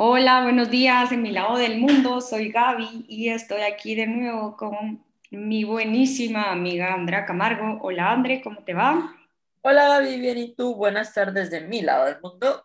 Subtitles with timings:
[0.00, 2.20] Hola, buenos días en mi lado del mundo.
[2.20, 7.80] Soy Gaby y estoy aquí de nuevo con mi buenísima amiga Andrea Camargo.
[7.82, 9.16] Hola, Andre, ¿cómo te va?
[9.60, 10.76] Hola Gaby, bien, ¿y tú?
[10.76, 12.64] Buenas tardes de mi lado del mundo.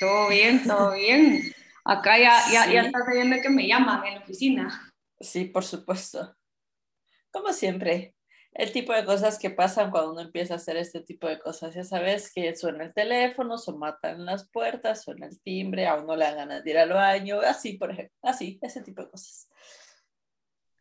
[0.00, 1.42] Todo bien, todo bien.
[1.84, 4.92] Acá ya, ya, ya estás viendo que me llaman en la oficina.
[5.20, 6.34] Sí, por supuesto.
[7.30, 8.13] Como siempre,
[8.54, 11.74] el tipo de cosas que pasan cuando uno empieza a hacer este tipo de cosas.
[11.74, 16.14] Ya sabes que suena el teléfono, se matan las puertas, suena el timbre, a uno
[16.14, 19.48] le dan ganas de ir al baño, así, por ejemplo, así, ese tipo de cosas.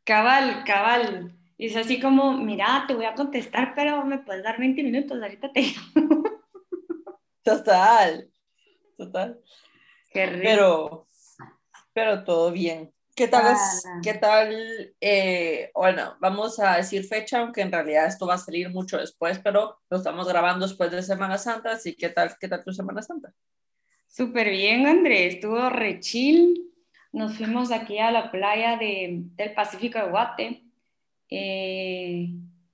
[0.03, 1.35] Cabal, cabal.
[1.57, 5.21] Y es así como, mira, te voy a contestar, pero me puedes dar 20 minutos,
[5.21, 5.73] ahorita te
[7.43, 8.29] Total,
[8.97, 9.41] total.
[10.11, 10.43] Qué rico.
[10.43, 11.07] Pero,
[11.91, 12.93] pero todo bien.
[13.15, 13.55] ¿Qué tal?
[14.01, 14.95] ¿Qué tal?
[14.99, 19.37] Eh, bueno, vamos a decir fecha, aunque en realidad esto va a salir mucho después,
[19.37, 23.03] pero lo estamos grabando después de Semana Santa, así ¿qué tal, qué tal tu Semana
[23.03, 23.31] Santa?
[24.07, 26.71] Súper bien, Andrés, estuvo re chill.
[27.11, 30.63] Nos fuimos aquí a la playa de, del Pacífico de Guate.
[31.29, 32.29] Eh,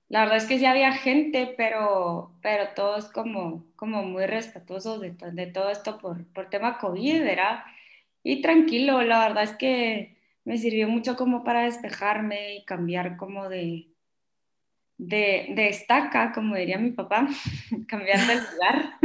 [0.08, 5.10] la verdad es que sí había gente, pero, pero todos como, como muy respetuosos de,
[5.10, 7.62] de todo esto por, por tema COVID, ¿verdad?
[8.22, 13.48] Y tranquilo, la verdad es que me sirvió mucho como para despejarme y cambiar como
[13.48, 13.90] de,
[14.98, 17.26] de, de estaca, como diría mi papá,
[17.88, 18.98] cambiar de lugar,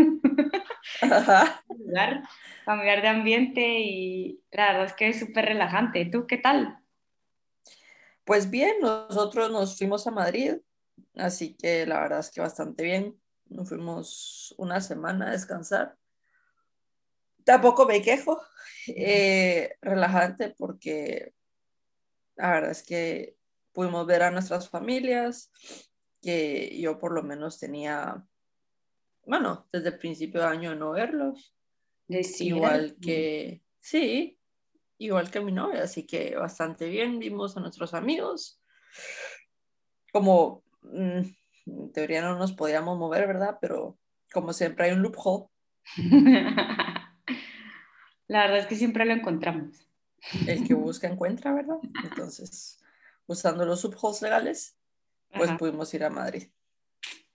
[1.78, 2.24] lugar,
[2.66, 6.06] cambiar de ambiente y la verdad es que es súper relajante.
[6.06, 6.80] ¿Tú qué tal?
[8.24, 10.56] Pues bien, nosotros nos fuimos a Madrid,
[11.16, 13.16] así que la verdad es que bastante bien.
[13.48, 15.96] Nos fuimos una semana a descansar.
[17.46, 18.42] Tampoco me quejo,
[18.88, 21.34] eh, relajante porque
[22.36, 23.38] la verdad es que
[23.72, 25.52] pudimos ver a nuestras familias,
[26.22, 28.26] que yo por lo menos tenía,
[29.26, 31.56] bueno, desde el principio de año no verlos.
[32.40, 34.40] igual que, sí,
[34.98, 38.60] igual que mi novia, así que bastante bien, vimos a nuestros amigos.
[40.12, 41.22] Como mm,
[41.66, 43.58] en teoría no nos podíamos mover, ¿verdad?
[43.62, 44.00] Pero
[44.32, 45.46] como siempre hay un loophole.
[48.28, 49.88] La verdad es que siempre lo encontramos.
[50.48, 51.78] El que busca encuentra, ¿verdad?
[52.04, 52.80] Entonces,
[53.28, 54.78] usando los subholes legales,
[55.36, 56.48] pues pudimos ir a Madrid.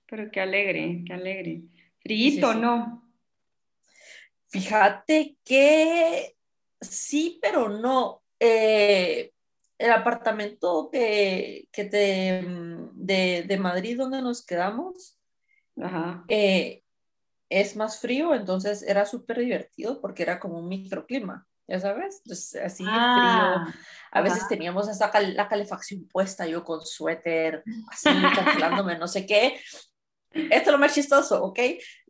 [0.06, 1.62] Pero qué alegre, qué alegre.
[2.00, 3.08] Frito, ¿no?
[4.48, 6.36] Fíjate que
[6.80, 8.22] sí, pero no.
[8.40, 9.32] Eh,
[9.78, 12.44] el apartamento que, que te,
[12.92, 15.18] de, de, Madrid donde nos quedamos
[16.28, 16.82] eh,
[17.50, 22.62] es más frío, entonces era súper divertido porque era como un microclima, ya sabes, entonces,
[22.62, 23.75] así ah, frío.
[24.12, 29.61] A veces teníamos hasta la calefacción puesta, yo con suéter, así congelándome, no sé qué.
[30.31, 31.59] Esto es lo más chistoso, ¿ok?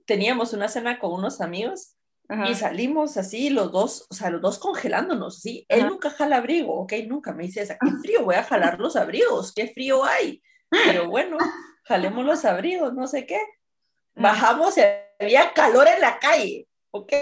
[0.04, 1.96] Teníamos una cena con unos amigos
[2.48, 5.66] y salimos así los dos, o sea, los dos congelándonos, ¿sí?
[5.68, 6.92] Él nunca jala abrigo, ¿ok?
[7.08, 8.24] Nunca me dice, ¿qué frío?
[8.24, 10.40] Voy a jalar los abrigos, ¿qué frío hay?
[10.70, 11.36] Pero bueno,
[11.84, 13.40] jalemos los abrigos, no sé qué.
[14.14, 14.82] Bajamos y
[15.18, 17.12] había calor en la calle, ¿ok?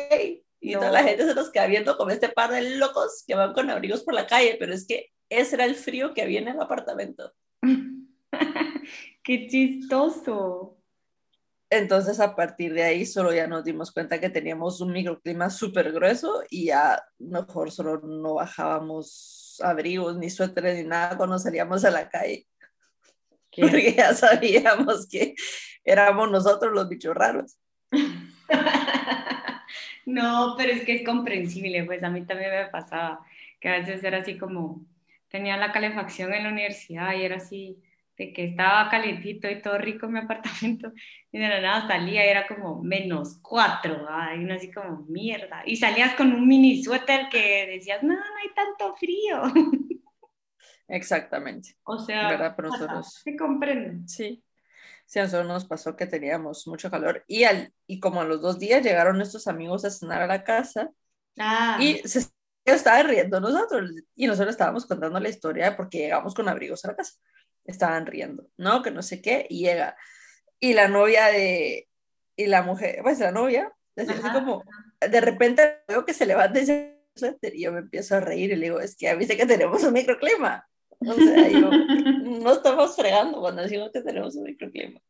[0.60, 3.52] Y toda la gente se nos queda viendo como este par de locos que van
[3.52, 6.48] con abrigos por la calle, pero es que ese era el frío que había en
[6.48, 7.32] el apartamento.
[9.22, 10.78] ¡Qué chistoso!
[11.70, 15.92] Entonces a partir de ahí solo ya nos dimos cuenta que teníamos un microclima súper
[15.92, 21.90] grueso y ya mejor solo no bajábamos abrigos ni suéteres ni nada cuando salíamos a
[21.90, 22.46] la calle.
[23.54, 25.34] Porque ya sabíamos que
[25.88, 27.58] éramos nosotros los bichos raros.
[30.06, 33.24] no, pero es que es comprensible, pues a mí también me pasaba
[33.60, 34.84] que a veces era así como,
[35.28, 37.82] tenía la calefacción en la universidad y era así,
[38.16, 40.92] de que estaba calentito y todo rico en mi apartamento,
[41.32, 44.06] y de la nada salía y era como menos cuatro,
[44.36, 48.20] y uno así como mierda, y salías con un mini suéter que decías, no, no
[48.20, 49.42] hay tanto frío.
[50.88, 51.76] Exactamente.
[51.84, 52.56] O sea, ¿verdad?
[53.38, 54.08] Comprende.
[54.08, 54.42] Sí.
[55.08, 58.40] Sí, a nosotros nos pasó que teníamos mucho calor y, al, y como a los
[58.40, 60.90] dos días llegaron nuestros amigos a cenar a la casa
[61.38, 61.78] ah.
[61.80, 62.28] y se
[62.64, 66.96] estaban riendo nosotros y nosotros estábamos contando la historia porque llegamos con abrigos a la
[66.96, 67.14] casa
[67.68, 68.82] estaban riendo, ¿no?
[68.82, 69.96] Que no sé qué, y llega.
[70.58, 71.88] Y la novia de,
[72.34, 74.64] y la mujer, pues la novia, así, como,
[75.00, 76.98] de repente veo que se levanta y se
[77.42, 79.92] y yo me empiezo a reír y le digo, es que avise que tenemos un
[79.92, 80.67] microclima.
[81.00, 81.70] O sea, yo,
[82.42, 85.00] no estamos fregando cuando decimos que tenemos un microclima.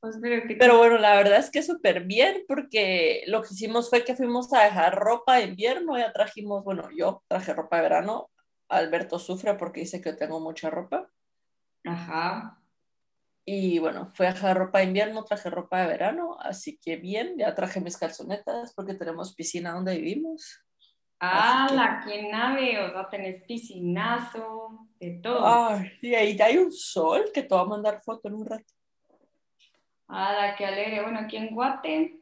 [0.00, 0.16] Pues,
[0.58, 4.52] pero, bueno, la verdad es que súper bien porque lo que hicimos fue que fuimos
[4.52, 8.30] a dejar ropa de invierno, ya trajimos, bueno, yo traje ropa de verano,
[8.68, 11.10] Alberto sufre porque dice que tengo mucha ropa.
[11.84, 12.60] Ajá.
[13.44, 17.38] Y bueno, fui a dejar ropa de invierno, traje ropa de verano, así que bien,
[17.38, 20.65] ya traje mis calzonetas porque tenemos piscina donde vivimos.
[21.18, 25.46] Ah, la que nave, o sea, tenés piscinazo, de todo.
[25.46, 28.72] Ah, y ahí hay un sol que te va a mandar foto en un rato.
[30.08, 31.02] Ah, la que alegre.
[31.02, 32.20] Bueno, aquí en Guate,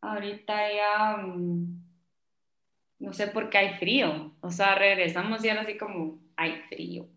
[0.00, 1.82] ahorita ya, mm,
[2.98, 4.36] no sé por qué hay frío.
[4.40, 7.08] O sea, regresamos y ahora así como, hay frío.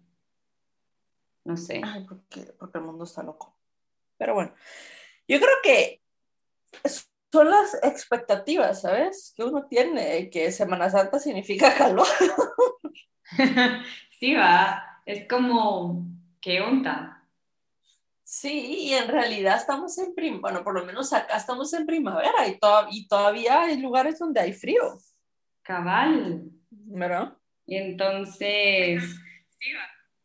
[1.43, 1.81] No sé.
[1.83, 3.55] Ay, porque, porque el mundo está loco.
[4.17, 4.53] Pero bueno,
[5.27, 6.01] yo creo que
[7.35, 9.33] son las expectativas, ¿sabes?
[9.35, 12.07] Que uno tiene, que Semana Santa significa calor.
[14.17, 16.05] sí, va, es como,
[16.39, 17.21] ¿qué onda?
[18.23, 22.47] Sí, y en realidad estamos en primavera, bueno, por lo menos acá estamos en primavera
[22.47, 22.57] y,
[22.91, 24.97] y todavía hay lugares donde hay frío.
[25.61, 26.49] Cabal.
[26.69, 27.37] ¿Verdad?
[27.65, 29.03] Y entonces,
[29.59, 29.71] sí,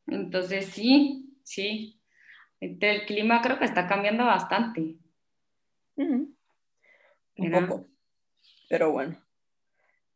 [0.06, 2.00] entonces sí, sí.
[2.60, 4.96] El clima creo que está cambiando bastante.
[7.40, 7.87] Un poco.
[8.69, 9.16] Pero bueno.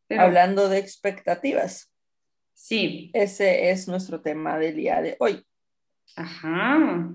[0.09, 1.91] Hablando de expectativas.
[2.53, 3.11] Sí.
[3.13, 5.45] Ese es nuestro tema del día de hoy.
[6.15, 7.11] Ajá.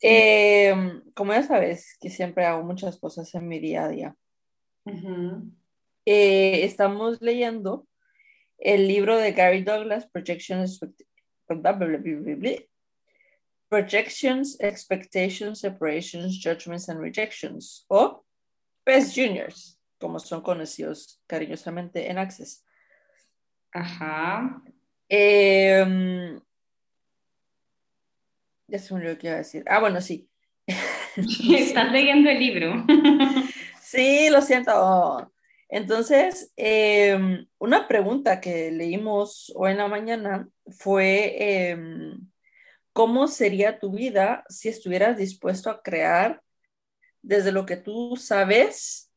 [0.00, 4.16] Em, como ya sabes, que siempre hago muchas cosas en mi día a día.
[6.06, 7.86] Eh, estamos leyendo
[8.58, 10.80] el libro de Gary Douglas, Projections,
[13.68, 18.24] Projections, Expectations, Separations, Judgments and Rejections, o
[18.88, 22.64] PES Juniors, como son conocidos cariñosamente en Access.
[23.70, 24.62] Ajá.
[25.10, 26.40] Em,
[28.66, 29.62] ya se me olvidó qué iba a decir.
[29.66, 30.30] Ah, bueno, sí.
[31.16, 32.86] Estás leyendo el libro.
[33.82, 35.34] sí, lo siento.
[35.68, 42.26] Entonces, em, una pregunta que leímos hoy en la mañana fue, em,
[42.94, 46.42] ¿cómo sería tu vida si estuvieras dispuesto a crear
[47.22, 49.12] desde lo que tú sabes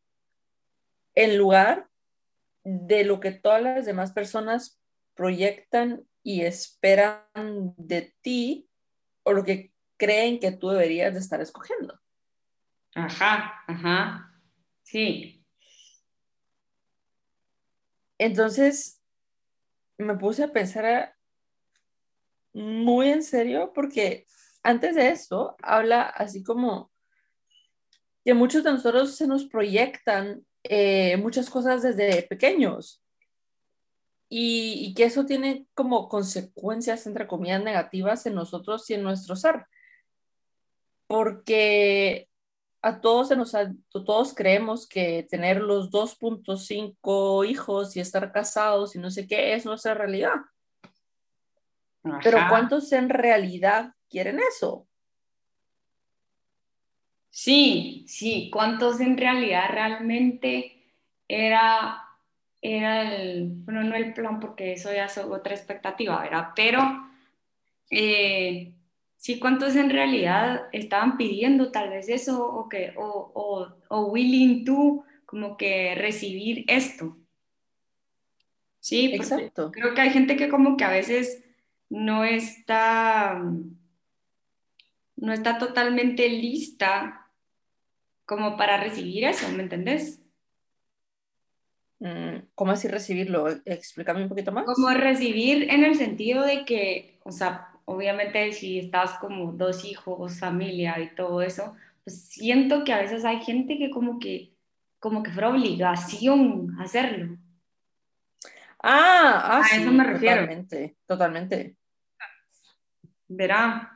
[1.15, 1.89] en lugar
[2.63, 4.79] de lo que todas las demás personas
[5.15, 7.23] proyectan y esperan
[7.77, 8.69] de ti
[9.23, 11.99] o lo que creen que tú deberías de estar escogiendo.
[12.95, 14.41] Ajá, ajá,
[14.83, 15.45] sí.
[18.17, 19.01] Entonces,
[19.97, 21.15] me puse a pensar
[22.53, 24.25] muy en serio porque
[24.63, 26.90] antes de eso habla así como
[28.23, 33.01] que muchos de nosotros se nos proyectan eh, muchas cosas desde pequeños
[34.33, 39.65] y, que eso tiene como consecuencias, entre comillas, negativas en nosotros y en nuestro ser.
[41.05, 42.29] Porque
[42.81, 43.53] a todos, se nos
[43.91, 49.65] todos creemos que tener los 2.5 hijos y estar casados y no sé qué es
[49.65, 50.35] nuestra realidad.
[52.23, 54.87] Pero ¿cuántos en realidad quieren eso?
[57.31, 60.83] Sí, sí, ¿cuántos en realidad realmente
[61.29, 62.03] era,
[62.61, 66.49] era el, bueno, no el plan porque eso ya es otra expectativa, ¿verdad?
[66.57, 66.81] Pero
[67.89, 68.73] eh,
[69.15, 75.05] sí, ¿cuántos en realidad estaban pidiendo tal vez eso o, que, o, o, willing to
[75.25, 77.17] como que recibir esto?
[78.81, 79.71] Sí, Exacto.
[79.71, 81.45] creo que hay gente que como que a veces
[81.87, 83.41] no está,
[85.15, 87.20] no está totalmente lista
[88.31, 90.21] como para recibir eso, ¿me entendés?
[91.99, 93.49] Mm, ¿Cómo así recibirlo?
[93.65, 94.63] Explícame un poquito más.
[94.63, 100.39] Como recibir en el sentido de que, o sea, obviamente si estás como dos hijos,
[100.39, 104.53] familia y todo eso, pues siento que a veces hay gente que como que,
[104.99, 107.37] como que fuera obligación hacerlo.
[108.81, 110.43] Ah, ah a eso me refiero.
[110.43, 111.75] Totalmente, totalmente.
[113.27, 113.91] Verá.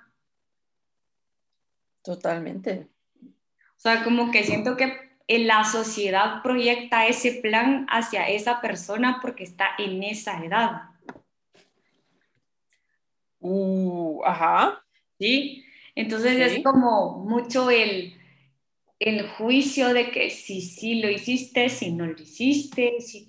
[2.04, 2.95] Totalmente.
[3.86, 9.44] O sea, como que siento que la sociedad proyecta ese plan hacia esa persona porque
[9.44, 10.82] está en esa edad.
[13.40, 14.84] Uh, ajá.
[15.20, 15.64] ¿Sí?
[15.94, 18.16] Entonces es como mucho el,
[18.98, 23.28] el juicio de que si sí lo hiciste, si no lo hiciste, si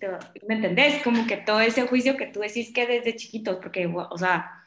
[0.48, 1.02] ¿me entendés?
[1.02, 4.64] Como que todo ese juicio que tú decís que desde chiquito, porque, o sea,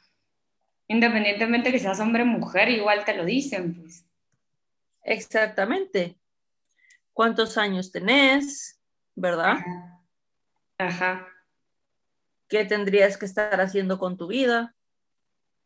[0.88, 4.06] independientemente que seas hombre o mujer, igual te lo dicen, pues.
[5.04, 6.18] Exactamente.
[7.14, 8.80] ¿Cuántos años tenés?
[9.16, 9.58] ¿Verdad?
[10.78, 11.28] Ajá.
[12.48, 14.76] ¿Qué tendrías que estar haciendo con tu vida?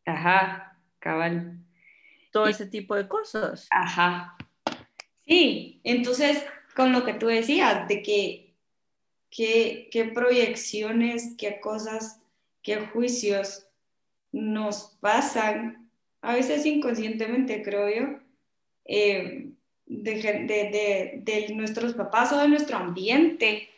[0.04, 1.58] Ajá, cabal.
[2.32, 3.68] Todo ese tipo de cosas.
[3.70, 4.36] Ajá.
[5.26, 8.54] Sí, entonces, con lo que tú decías, de que
[9.30, 12.20] qué proyecciones, qué cosas,
[12.62, 13.66] qué juicios
[14.32, 18.18] nos pasan, a veces inconscientemente, creo yo,
[18.84, 19.50] eh,
[19.86, 23.68] de, de, de, nuestros papás o de nuestro ambiente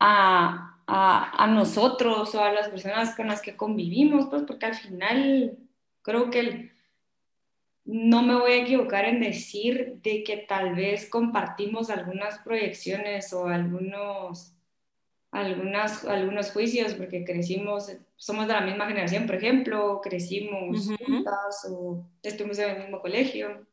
[0.00, 5.58] a, a, nosotros o a las personas con las que convivimos, pues porque al final
[6.02, 6.70] creo que
[7.84, 13.46] no me voy a equivocar en decir de que tal vez compartimos algunas proyecciones o
[13.46, 14.56] algunos,
[15.30, 22.08] algunas, algunos juicios porque crecimos, somos de la misma generación, por ejemplo, crecimos juntas o
[22.22, 23.66] estuvimos en el mismo colegio.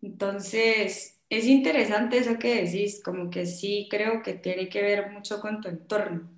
[0.00, 5.40] Entonces, es interesante eso que decís, como que sí creo que tiene que ver mucho
[5.40, 6.30] con tu entorno.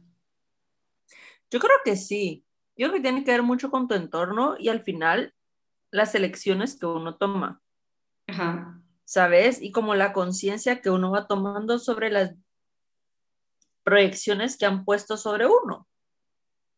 [1.50, 2.44] Yo creo que sí.
[2.76, 5.34] Yo creo que tiene que ver mucho con tu entorno y al final
[5.90, 7.60] las elecciones que uno toma.
[8.26, 8.80] Ajá.
[9.04, 9.60] ¿Sabes?
[9.60, 12.34] Y como la conciencia que uno va tomando sobre las
[13.82, 15.88] proyecciones que han puesto sobre uno.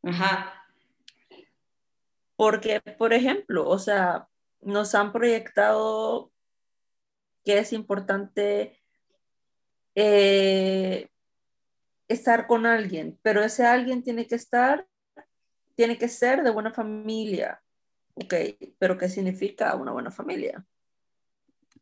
[0.02, 0.64] Ajá.
[2.36, 4.28] Porque, por ejemplo, o sea,
[4.62, 6.32] nos han proyectado
[7.44, 8.80] que es importante
[9.94, 11.08] eh,
[12.08, 14.86] estar con alguien, pero ese alguien tiene que estar,
[15.74, 17.62] tiene que ser de buena familia.
[18.14, 18.34] Ok,
[18.78, 20.64] pero ¿qué significa una buena familia?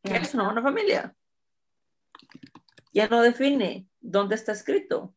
[0.03, 1.15] ¿Qué es una buena familia?
[2.93, 5.15] Ya no define dónde está escrito.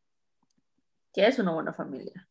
[1.14, 2.28] ¿Qué es una buena familia?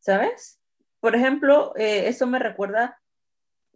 [0.00, 0.59] ¿Sabes?
[1.00, 3.00] Por ejemplo, eh, eso me recuerda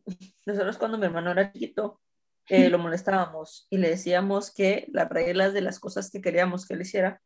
[0.47, 2.01] nosotros cuando mi hermano era chiquito,
[2.49, 6.75] eh, lo molestábamos y le decíamos que las reglas de las cosas que queríamos que
[6.75, 7.23] él hiciera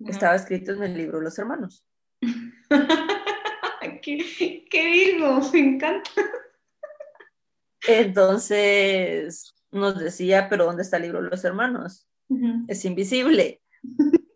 [0.00, 1.86] estaba escrito en el libro de los hermanos.
[4.02, 5.18] qué, qué
[5.52, 6.10] me encanta.
[7.86, 12.08] Entonces nos decía, pero ¿dónde está el libro de los hermanos?
[12.66, 13.62] Es invisible.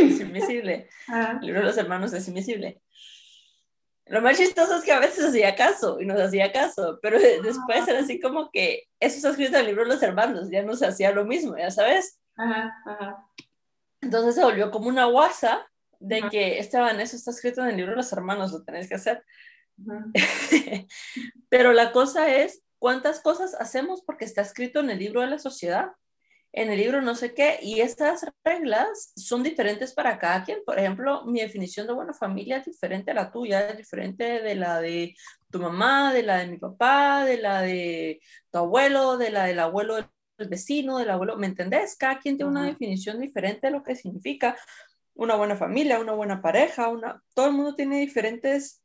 [0.00, 0.88] es invisible.
[1.08, 2.80] El libro de los hermanos es invisible.
[4.06, 7.86] Lo más chistoso es que a veces hacía caso y nos hacía caso, pero después
[7.86, 10.74] era así como que eso está escrito en el libro de los hermanos, ya no
[10.74, 12.18] se hacía lo mismo, ya sabes.
[12.36, 13.24] Ajá, ajá.
[14.00, 15.64] Entonces se volvió como una guasa
[16.00, 18.96] de que Esteban, eso está escrito en el libro de los hermanos, lo tenés que
[18.96, 19.24] hacer.
[21.48, 25.38] pero la cosa es, ¿cuántas cosas hacemos porque está escrito en el libro de la
[25.38, 25.92] sociedad?
[26.52, 30.58] En el libro no sé qué, y estas reglas son diferentes para cada quien.
[30.64, 34.54] Por ejemplo, mi definición de buena familia es diferente a la tuya, es diferente de
[34.56, 35.14] la de
[35.50, 39.60] tu mamá, de la de mi papá, de la de tu abuelo, de la del
[39.60, 39.96] abuelo
[40.38, 41.96] del vecino, del abuelo, ¿me entendés?
[41.96, 44.56] Cada quien tiene una definición diferente de lo que significa
[45.14, 47.22] una buena familia, una buena pareja, una...
[47.34, 48.82] todo el mundo tiene diferentes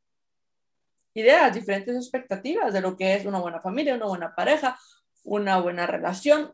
[1.14, 4.78] ideas, diferentes expectativas de lo que es una buena familia, una buena pareja,
[5.24, 6.52] una buena relación,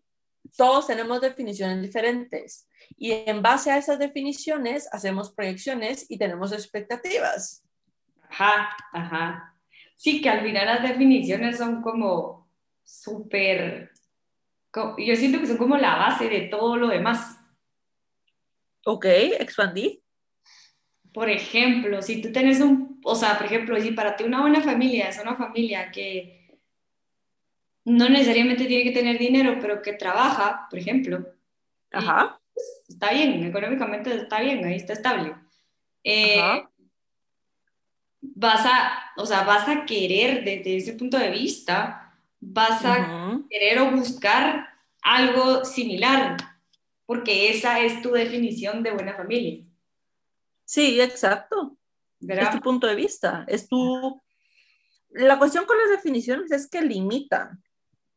[0.56, 7.64] todos tenemos definiciones diferentes y en base a esas definiciones hacemos proyecciones y tenemos expectativas.
[8.28, 9.56] Ajá, ajá.
[9.96, 12.50] Sí, que al final las definiciones son como
[12.82, 13.92] súper,
[14.98, 17.38] yo siento que son como la base de todo lo demás.
[18.84, 20.02] Ok, expandí.
[21.12, 24.60] Por ejemplo, si tú tienes un, o sea, por ejemplo, si para ti una buena
[24.60, 26.41] familia es una familia que
[27.84, 31.26] no necesariamente tiene que tener dinero, pero que trabaja, por ejemplo.
[31.90, 32.40] Ajá.
[32.54, 35.34] Pues, está bien, económicamente está bien, ahí está estable.
[36.04, 36.40] Eh,
[38.20, 43.80] vas a, o sea, vas a querer desde ese punto de vista, vas a querer
[43.80, 44.68] o buscar
[45.02, 46.36] algo similar,
[47.06, 49.64] porque esa es tu definición de buena familia.
[50.64, 51.76] Sí, exacto.
[52.20, 54.20] Es tu punto de vista, es tu...
[55.10, 57.61] La cuestión con las definiciones es que limitan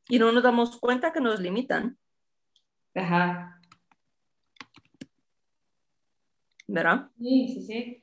[0.10, 1.98] y no nos damos cuenta que nos limitan.
[2.94, 3.60] Ajá.
[6.68, 7.10] ¿Verdad?
[7.20, 8.02] Sí, sí, sí.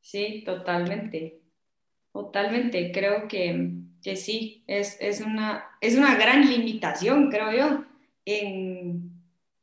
[0.00, 1.40] Sí, totalmente.
[2.12, 2.90] Totalmente.
[2.92, 3.72] Creo que,
[4.02, 7.84] que sí, es, una, es una gran limitación, creo yo,
[8.24, 9.12] en,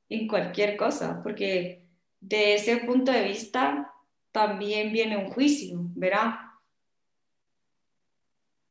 [0.09, 1.83] en cualquier cosa, porque
[2.19, 3.93] de ese punto de vista
[4.31, 6.46] también viene un juicio, ¿verdad?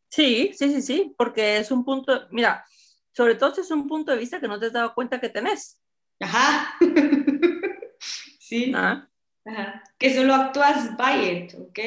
[0.09, 2.65] Sí, sí, sí, sí, porque es un punto, mira,
[3.13, 5.29] sobre todo si es un punto de vista que no te has dado cuenta que
[5.29, 5.81] tenés.
[6.21, 6.75] Ajá.
[8.39, 8.73] sí.
[8.75, 9.09] Ah.
[9.45, 9.83] Ajá.
[9.99, 11.79] Que solo actúas by it, ¿ok?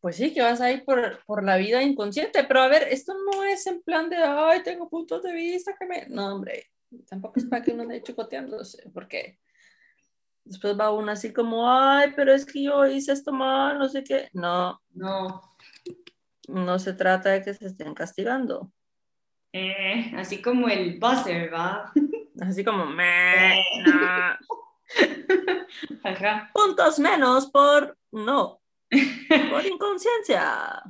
[0.00, 3.14] Pues sí, que vas a ir por, por, la vida inconsciente, pero a ver, esto
[3.14, 6.06] no es en plan de, ay, tengo puntos de vista que me...
[6.08, 6.70] No, hombre,
[7.06, 9.38] tampoco es para que uno ande chocoteándose, porque
[10.42, 14.02] después va uno así como, ay, pero es que yo hice esto mal, no sé
[14.02, 14.30] qué.
[14.32, 14.80] No.
[14.94, 15.49] No
[16.48, 18.72] no se trata de que se estén castigando.
[19.52, 21.92] Eh, así como el buzzer, ¿va?
[22.40, 23.62] Así como me.
[26.52, 28.60] Puntos menos por no.
[29.50, 30.82] Por inconsciencia.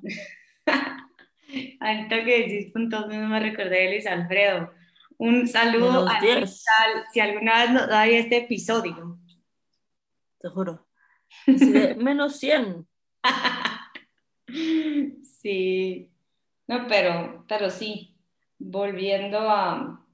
[1.80, 4.72] Ahorita que decís puntos, me recordé de Luis Alfredo.
[5.18, 6.64] Un saludo a Luis
[7.12, 9.18] si alguna vez nos da este episodio.
[10.38, 10.86] Te juro.
[11.98, 12.88] menos 100.
[15.40, 16.10] sí.
[16.66, 18.14] No, pero, pero sí.
[18.58, 20.04] Volviendo a,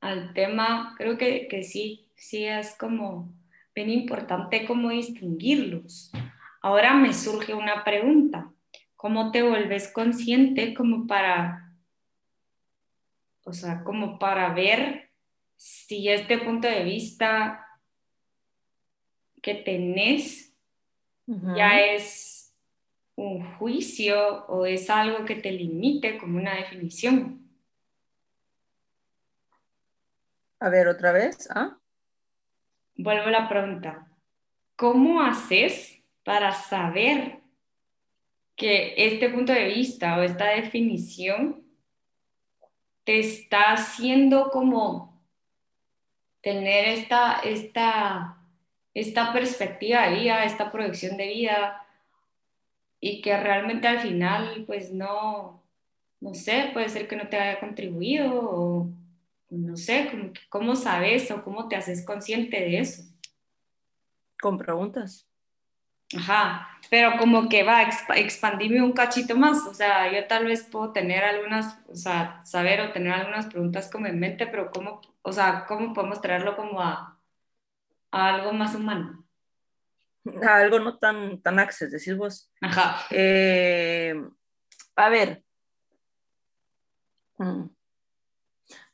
[0.00, 3.32] al tema, creo que, que sí, sí es como
[3.74, 6.12] bien importante cómo distinguirlos.
[6.60, 8.52] Ahora me surge una pregunta.
[8.96, 11.72] ¿Cómo te vuelves consciente como para,
[13.44, 15.12] o sea, como para ver
[15.54, 17.64] si este punto de vista
[19.40, 20.52] que tenés
[21.26, 22.37] ya es
[23.18, 27.50] un juicio o es algo que te limite como una definición?
[30.60, 31.48] A ver, otra vez.
[31.52, 31.76] ¿ah?
[32.94, 34.06] Vuelvo a la pregunta.
[34.76, 37.40] ¿Cómo haces para saber
[38.54, 41.64] que este punto de vista o esta definición
[43.02, 45.20] te está haciendo como
[46.40, 48.38] tener esta, esta,
[48.94, 51.84] esta perspectiva de vida, esta proyección de vida
[53.00, 55.62] y que realmente al final pues no,
[56.20, 58.90] no sé, puede ser que no te haya contribuido o
[59.50, 63.02] no sé, como ¿cómo sabes o cómo te haces consciente de eso?
[64.40, 65.28] Con preguntas.
[66.16, 70.62] Ajá, pero como que va, a expandirme un cachito más, o sea, yo tal vez
[70.62, 75.02] puedo tener algunas, o sea, saber o tener algunas preguntas como en mente, pero ¿cómo,
[75.20, 77.18] o sea, cómo podemos traerlo como a,
[78.10, 79.22] algo más humano?
[80.42, 82.50] A algo no tan, tan access, decís vos.
[82.60, 83.06] Ajá.
[83.10, 84.14] Eh,
[84.96, 85.44] a ver.
[87.38, 87.68] Mm.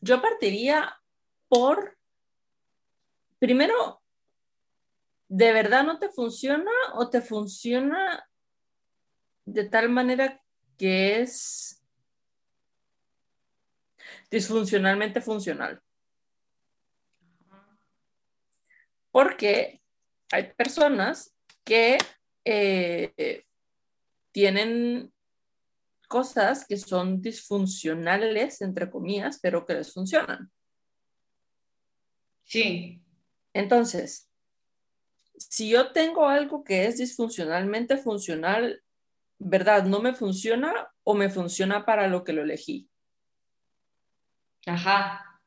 [0.00, 1.00] Yo partiría
[1.48, 1.96] por,
[3.38, 4.02] primero,
[5.28, 8.28] ¿de verdad no te funciona o te funciona
[9.46, 10.40] de tal manera
[10.78, 11.82] que es
[14.30, 15.82] disfuncionalmente funcional?
[19.10, 19.83] Porque
[20.34, 21.96] hay personas que
[22.44, 23.44] eh,
[24.32, 25.12] tienen
[26.08, 30.50] cosas que son disfuncionales, entre comillas, pero que les funcionan.
[32.42, 33.00] Sí.
[33.52, 34.28] Entonces,
[35.36, 38.82] si yo tengo algo que es disfuncionalmente funcional,
[39.38, 39.84] ¿verdad?
[39.84, 42.90] ¿No me funciona o me funciona para lo que lo elegí?
[44.66, 45.40] Ajá.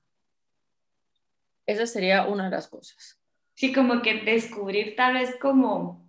[1.66, 3.17] Esa sería una de las cosas.
[3.58, 6.08] Sí, como que descubrir tal vez como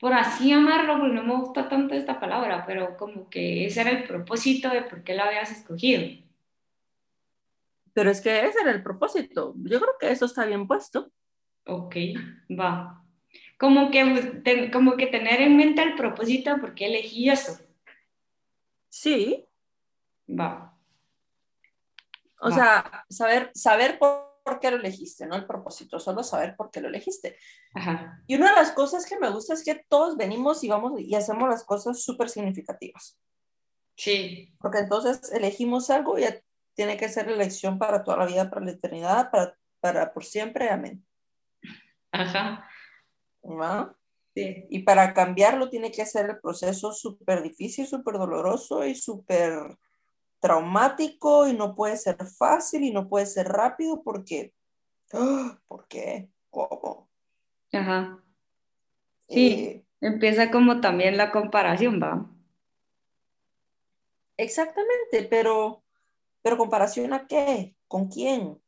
[0.00, 3.90] por así llamarlo, porque no me gusta tanto esta palabra, pero como que ese era
[3.90, 6.02] el propósito de por qué la habías escogido.
[7.92, 9.52] Pero es que ese era el propósito.
[9.58, 11.12] Yo creo que eso está bien puesto.
[11.66, 11.94] Ok,
[12.50, 13.04] va.
[13.58, 17.60] Como que, como que tener en mente el propósito de por qué elegí eso.
[18.88, 19.46] Sí.
[20.26, 20.74] Va.
[22.40, 26.70] O sea, saber, saber por por qué lo elegiste, no el propósito, solo saber por
[26.70, 27.36] qué lo elegiste.
[28.28, 31.12] Y una de las cosas que me gusta es que todos venimos y vamos y
[31.16, 33.18] hacemos las cosas súper significativas.
[33.96, 34.54] Sí.
[34.60, 36.24] Porque entonces elegimos algo y
[36.74, 40.24] tiene que ser la elección para toda la vida, para la eternidad, para, para por
[40.24, 40.70] siempre.
[40.70, 41.04] Amén.
[42.12, 42.68] Ajá.
[43.42, 43.96] ¿Va?
[44.32, 44.64] Sí.
[44.70, 49.76] Y para cambiarlo tiene que ser el proceso súper difícil, súper doloroso y súper
[50.46, 54.54] traumático y no puede ser fácil y no puede ser rápido porque,
[55.12, 55.58] ¡ah!
[55.66, 56.28] ¿por qué?
[56.50, 57.08] ¿Cómo?
[57.72, 58.22] Ajá.
[59.28, 62.30] Sí, eh, empieza como también la comparación, ¿va?
[64.36, 65.82] Exactamente, pero,
[66.42, 67.74] pero comparación a qué?
[67.88, 68.62] ¿Con quién?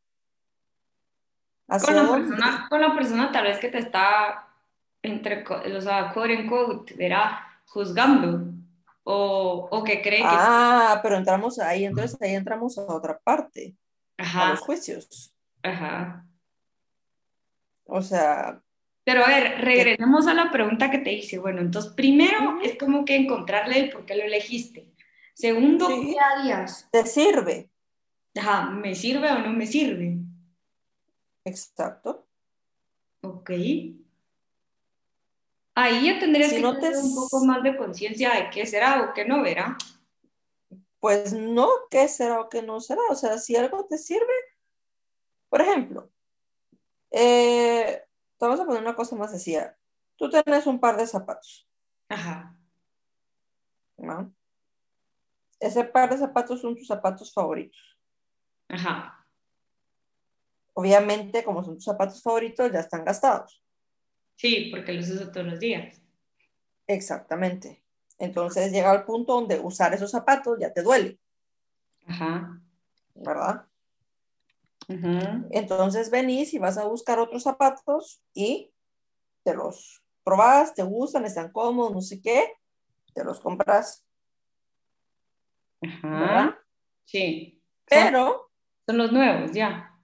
[1.69, 4.49] Con la, persona, con la persona tal vez que te está
[5.01, 8.53] entre, o sea, quote quote, verá, juzgando
[9.11, 10.27] o, o que cree que...
[10.27, 13.75] Ah, pero entramos ahí, entonces ahí entramos a otra parte,
[14.19, 15.35] a los juicios.
[15.63, 16.27] Ajá.
[17.85, 18.61] O sea...
[19.05, 21.39] Pero a ver, regresemos a la pregunta que te hice.
[21.39, 24.93] Bueno, entonces primero es como que encontrarle el por qué lo elegiste.
[25.33, 26.87] Segundo, ¿qué harías?
[26.93, 27.71] ¿Te sirve?
[28.37, 30.19] Ajá, ¿me sirve o no me sirve?
[31.47, 32.29] Exacto.
[33.23, 33.51] Ok.
[35.81, 39.25] Ahí ya tendrías que tener un poco más de conciencia de qué será o qué
[39.25, 39.79] no verá.
[40.99, 43.01] Pues no, qué será o qué no será.
[43.11, 44.35] O sea, si algo te sirve,
[45.49, 46.11] por ejemplo,
[47.13, 48.03] eh,
[48.41, 49.79] vamos a poner una cosa más sencilla.
[50.17, 51.71] Tú tienes un par de zapatos.
[52.09, 52.59] Ajá.
[53.99, 54.35] ¿No?
[55.61, 57.97] Ese par de zapatos son tus zapatos favoritos.
[58.69, 59.25] Ajá.
[60.75, 63.63] Obviamente, como son tus zapatos favoritos, ya están gastados.
[64.39, 66.01] Sí, porque los uso todos los días.
[66.87, 67.83] Exactamente.
[68.19, 71.19] Entonces llega al punto donde usar esos zapatos ya te duele.
[72.07, 72.61] Ajá.
[73.15, 73.67] ¿Verdad?
[75.51, 78.73] Entonces venís y vas a buscar otros zapatos y
[79.43, 82.53] te los probas, te gustan, están cómodos, no sé qué,
[83.15, 84.07] te los compras.
[85.83, 86.59] Ajá.
[87.05, 87.61] Sí.
[87.87, 88.51] Pero.
[88.87, 89.99] Son los nuevos, ya.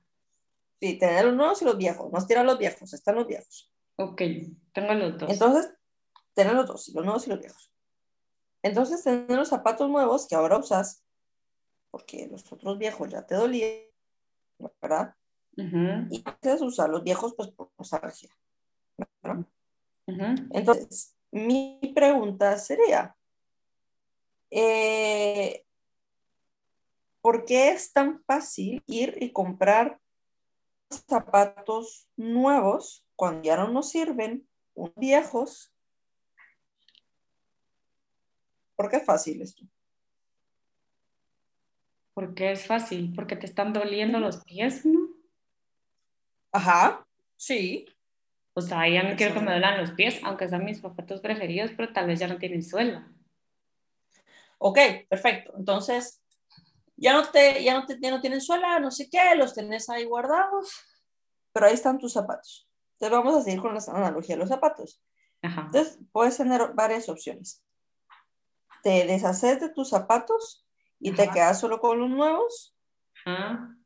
[0.80, 2.12] Sí, tener los nuevos y los viejos.
[2.12, 3.70] No tirar los viejos, están los viejos.
[3.96, 4.22] Ok,
[4.72, 5.30] tengo los dos.
[5.30, 5.72] Entonces,
[6.35, 7.70] tener los dos, los nuevos y los viejos.
[8.62, 11.04] Entonces, tener los zapatos nuevos que ahora usas,
[11.90, 13.83] porque los otros viejos ya te dolían,
[14.80, 15.14] ¿verdad?
[15.57, 18.30] Y entonces usar los viejos, pues por nostalgia.
[19.22, 19.46] ¿verdad?
[20.50, 23.16] Entonces, mi pregunta sería,
[24.50, 25.64] eh,
[27.20, 30.00] ¿por qué es tan fácil ir y comprar
[31.02, 34.46] zapatos nuevos cuando ya no nos sirven,
[34.96, 35.72] viejos?
[38.76, 39.64] ¿Por qué es fácil esto?
[42.12, 45.09] Porque es fácil, porque te están doliendo los pies, ¿no?
[46.52, 47.87] Ajá, sí.
[48.54, 51.72] O sea, ya no quiero que me duelan los pies, aunque sean mis zapatos preferidos,
[51.76, 53.09] pero tal vez ya no tienen suela.
[54.59, 54.78] Ok,
[55.09, 55.52] perfecto.
[55.59, 56.23] Entonces,
[56.96, 59.88] ya no, te, ya, no te, ya no tienen suela, no sé qué, los tenés
[59.90, 60.72] ahí guardados,
[61.52, 62.68] pero ahí están tus zapatos.
[62.92, 65.02] Entonces, vamos a seguir con la analogía de los zapatos.
[65.42, 65.62] Ajá.
[65.66, 67.62] Entonces, puedes tener varias opciones.
[68.83, 70.66] Te deshaces de tus zapatos
[71.00, 72.76] y te quedas solo con los nuevos
[73.24, 73.76] Ajá.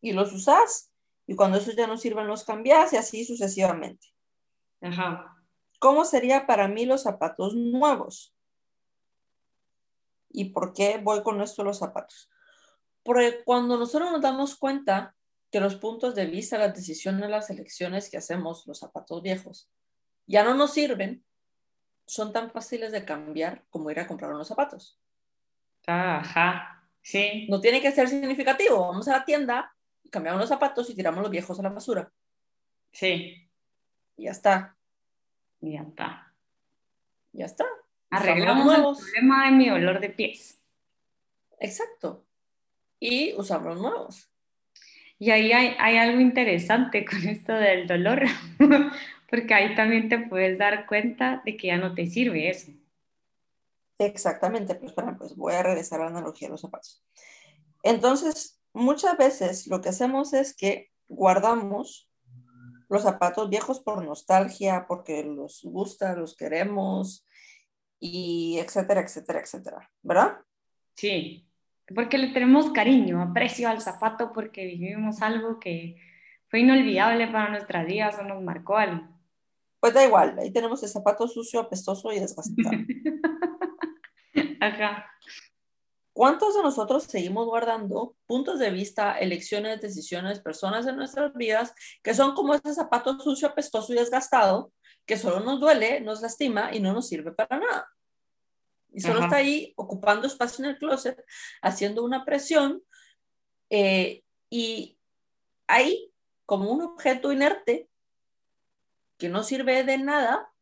[0.00, 0.92] y los usas
[1.26, 4.08] y cuando esos ya no sirven los cambias y así sucesivamente.
[4.80, 5.36] Ajá.
[5.78, 8.34] ¿Cómo sería para mí los zapatos nuevos?
[10.28, 12.30] ¿Y por qué voy con esto los zapatos?
[13.02, 15.14] Porque cuando nosotros nos damos cuenta
[15.50, 19.68] que los puntos de vista, las decisiones, las elecciones que hacemos, los zapatos viejos,
[20.26, 21.24] ya no nos sirven,
[22.06, 24.98] son tan fáciles de cambiar como ir a comprar unos zapatos.
[25.86, 27.46] Ajá, sí.
[27.48, 28.80] No tiene que ser significativo.
[28.80, 29.74] Vamos a la tienda,
[30.10, 32.12] cambiamos los zapatos y tiramos los viejos a la basura.
[32.92, 33.48] Sí.
[34.16, 34.76] Y ya está.
[35.60, 36.34] Y ya está.
[37.32, 37.66] Ya está.
[38.10, 40.62] Arreglamos el problema de mi olor de pies.
[41.58, 42.24] Exacto.
[43.04, 44.30] Y usamos nuevos.
[45.18, 48.22] Y ahí hay, hay algo interesante con esto del dolor,
[49.30, 52.70] porque ahí también te puedes dar cuenta de que ya no te sirve eso.
[53.98, 57.04] Exactamente, pues, pues voy a regresar a la analogía de los zapatos.
[57.82, 62.08] Entonces, muchas veces lo que hacemos es que guardamos
[62.88, 67.26] los zapatos viejos por nostalgia, porque los gusta, los queremos,
[67.98, 70.36] y etcétera, etcétera, etcétera, ¿verdad?
[70.94, 71.48] Sí,
[71.94, 75.96] porque le tenemos cariño, aprecio al zapato porque vivimos algo que
[76.48, 79.08] fue inolvidable para nuestras vidas o nos marcó algo.
[79.80, 82.70] Pues da igual, ahí tenemos el zapato sucio, apestoso y desgastado.
[84.60, 85.06] Ajá.
[86.12, 92.14] ¿Cuántos de nosotros seguimos guardando puntos de vista, elecciones, decisiones, personas en nuestras vidas que
[92.14, 94.72] son como ese zapato sucio, apestoso y desgastado,
[95.06, 97.88] que solo nos duele, nos lastima y no nos sirve para nada?
[98.92, 101.24] Y solo está ahí ocupando espacio en el closet,
[101.62, 102.82] haciendo una presión
[103.70, 104.98] eh, y
[105.66, 106.12] ahí,
[106.44, 107.88] como un objeto inerte
[109.16, 110.52] que no sirve de nada,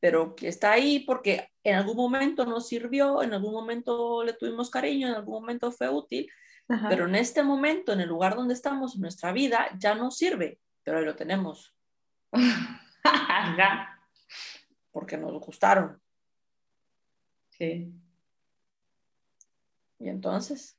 [0.00, 4.70] pero que está ahí porque en algún momento nos sirvió, en algún momento le tuvimos
[4.70, 6.28] cariño, en algún momento fue útil,
[6.88, 10.58] pero en este momento, en el lugar donde estamos en nuestra vida, ya no sirve,
[10.82, 11.74] pero ahí lo tenemos.
[14.90, 16.00] porque nos gustaron.
[17.58, 17.92] Sí.
[19.98, 20.76] ¿Y entonces?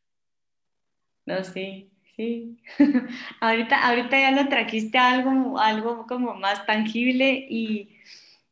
[1.26, 2.58] No, sí, sí.
[3.42, 7.98] ahorita, ahorita ya lo trajiste algo, algo como más tangible y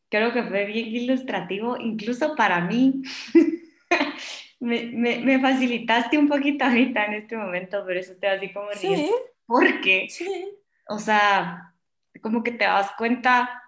[0.10, 3.02] creo que fue bien ilustrativo, incluso para mí.
[4.60, 9.08] me, me, facilitaste un poquito ahorita en este momento, pero eso estoy así como riendo.
[9.08, 9.12] Sí.
[9.46, 10.50] Porque, sí.
[10.88, 11.74] o sea,
[12.22, 13.62] como que te das cuenta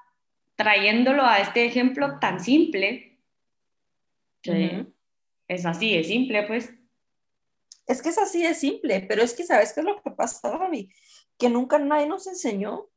[0.55, 3.14] trayéndolo a este ejemplo tan simple.
[5.47, 6.73] Es así, es simple, pues.
[7.88, 10.49] Es que es así de simple, pero es que sabes qué es lo que pasa,
[10.58, 10.89] Gaby,
[11.38, 12.88] que nunca nadie nos enseñó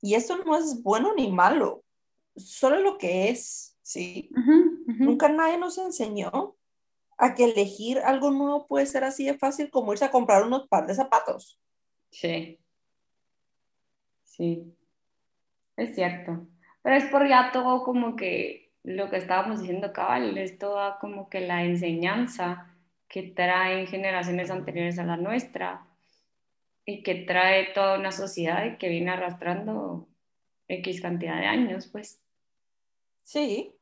[0.00, 1.84] y esto no es bueno ni malo
[2.36, 4.30] solo lo que es, ¿sí?
[4.86, 6.56] Nunca nadie nos enseñó
[7.18, 10.68] a que elegir algo nuevo puede ser así de fácil como irse a comprar unos
[10.68, 11.60] par de zapatos.
[12.10, 12.58] Sí.
[14.24, 14.74] Sí.
[15.76, 16.46] Es cierto.
[16.82, 21.28] Pero es por ya todo como que lo que estábamos diciendo, cabal, es toda como
[21.28, 22.74] que la enseñanza
[23.08, 25.86] que traen generaciones anteriores a la nuestra
[26.84, 30.08] y que trae toda una sociedad que viene arrastrando
[30.68, 32.20] X cantidad de años, pues.
[33.24, 33.74] Sí.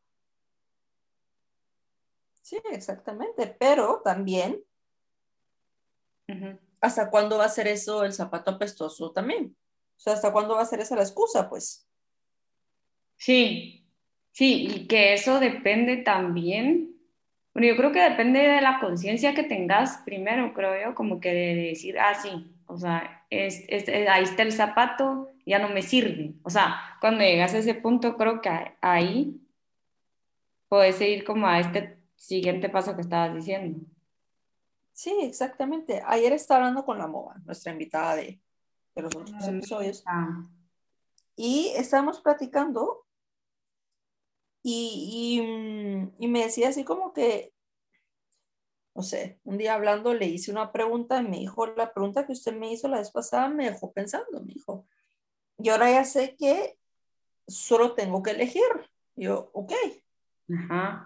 [2.43, 4.65] Sí, exactamente, pero también,
[6.81, 9.55] ¿hasta cuándo va a ser eso el zapato apestoso también?
[9.99, 11.87] O sea, ¿hasta cuándo va a ser esa la excusa, pues?
[13.19, 13.78] Sí,
[14.39, 16.97] sí, y que eso depende también,
[17.53, 21.35] bueno, yo creo que depende de la conciencia que tengas primero, creo yo, como que
[21.35, 23.67] de decir, ah, sí, o sea, es,
[24.09, 26.35] ahí está el zapato, ya no me sirve.
[26.45, 28.49] O sea, cuando llegas a ese punto, creo que
[28.81, 29.41] ahí
[30.69, 33.85] puedes seguir como a este siguiente paso que estabas diciendo.
[34.93, 36.01] Sí, exactamente.
[36.07, 38.39] Ayer estaba hablando con la MOA, nuestra invitada de,
[38.95, 40.05] de los otros mm, episodios.
[40.07, 40.45] Ah.
[41.35, 43.08] Y estábamos platicando
[44.71, 47.53] y, mm, y, me decía así como que,
[48.95, 52.33] no sé, un día hablando le hice una pregunta y me dijo, la pregunta que
[52.33, 54.87] usted me hizo la vez pasada me dejó pensando, me dijo,
[55.59, 56.77] y ahora ya sé que
[57.47, 58.63] solo tengo que elegir.
[59.17, 59.73] yo, ok,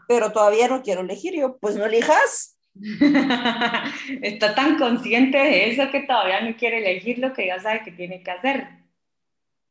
[0.09, 1.35] pero todavía no quiero elegir.
[1.35, 2.59] Yo, pues no elijas.
[4.23, 7.93] Está tan consciente de eso que todavía no quiere elegir lo que ya sabe que
[7.93, 8.69] tiene que hacer.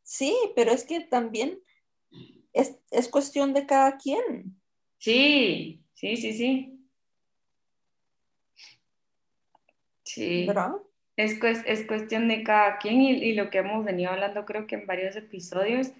[0.03, 1.59] Sí, pero es que también
[2.53, 4.55] es, es cuestión de cada quien.
[4.97, 6.77] Sí, sí, sí, sí.
[10.03, 10.45] Sí.
[10.45, 10.73] ¿Verdad?
[11.15, 14.75] Es, es cuestión de cada quien y, y, lo que hemos venido hablando creo que
[14.75, 15.91] en varios episodios,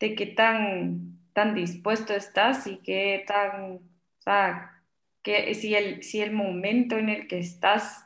[0.00, 3.80] de qué tan, tan dispuesto estás y qué tan, o
[4.18, 4.82] sea,
[5.22, 8.04] que si el, si el momento en el que estás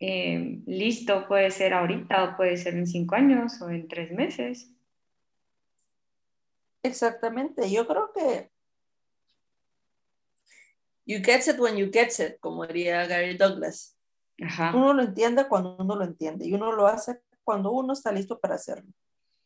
[0.00, 4.73] eh, listo puede ser ahorita o puede ser en cinco años o en tres meses.
[6.84, 8.50] Exactamente, yo creo que
[11.06, 13.96] you get it when you get it, como diría Gary Douglas.
[14.38, 18.38] Uno lo entiende cuando uno lo entiende y uno lo hace cuando uno está listo
[18.38, 18.92] para hacerlo.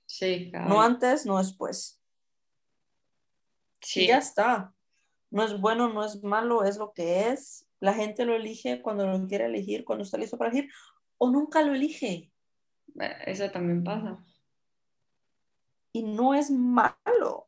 [0.04, 2.00] Sí, No antes, no después.
[3.82, 4.08] Sí.
[4.08, 4.74] ya está.
[5.30, 7.68] No es bueno, no es malo, es lo que es.
[7.78, 10.72] La gente lo elige cuando lo quiere elegir, cuando está listo para elegir,
[11.18, 12.32] o nunca lo elige.
[13.00, 14.18] Eh, eso también pasa
[15.92, 17.46] y no es malo.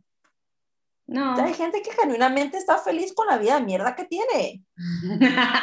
[1.06, 1.34] No.
[1.34, 4.62] hay gente que genuinamente está feliz con la vida de mierda que tiene.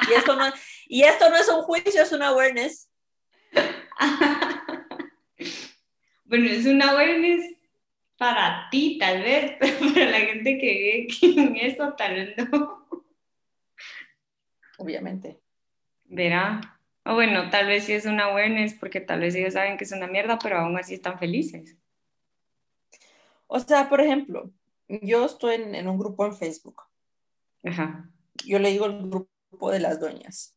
[0.10, 0.46] y, esto no,
[0.88, 2.90] y esto no es un juicio, es una awareness.
[6.26, 7.58] bueno, es una awareness
[8.18, 12.86] para ti, tal vez, pero para la gente que ve en eso, tal vez no.
[14.78, 15.40] Obviamente.
[16.04, 16.60] Verá.
[17.06, 19.94] O bueno, tal vez sí es una awareness porque tal vez ellos saben que es
[19.94, 21.78] una mierda, pero aún así están felices.
[23.48, 24.52] O sea, por ejemplo,
[24.88, 26.84] yo estoy en, un grupo en Facebook.
[27.64, 28.10] Ajá.
[28.46, 30.56] Yo le digo el grupo de las doñas.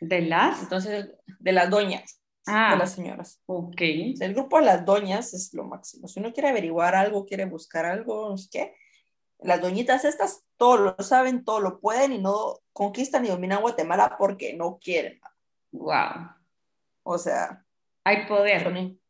[0.00, 0.62] ¿De las?
[0.62, 2.20] Entonces, de las doñas.
[2.46, 3.40] Ah, de las señoras.
[3.46, 3.80] Ok.
[3.80, 6.08] el grupo de las doñas es lo máximo.
[6.08, 8.74] Si uno quiere averiguar algo, quiere buscar algo, no sé qué,
[9.38, 14.16] las doñitas estas todo lo saben, todo lo pueden y no conquistan ni dominan Guatemala
[14.18, 15.20] porque no quieren.
[15.72, 16.30] Wow.
[17.02, 17.64] O sea.
[18.04, 18.62] Hay poder.
[18.62, 19.00] Son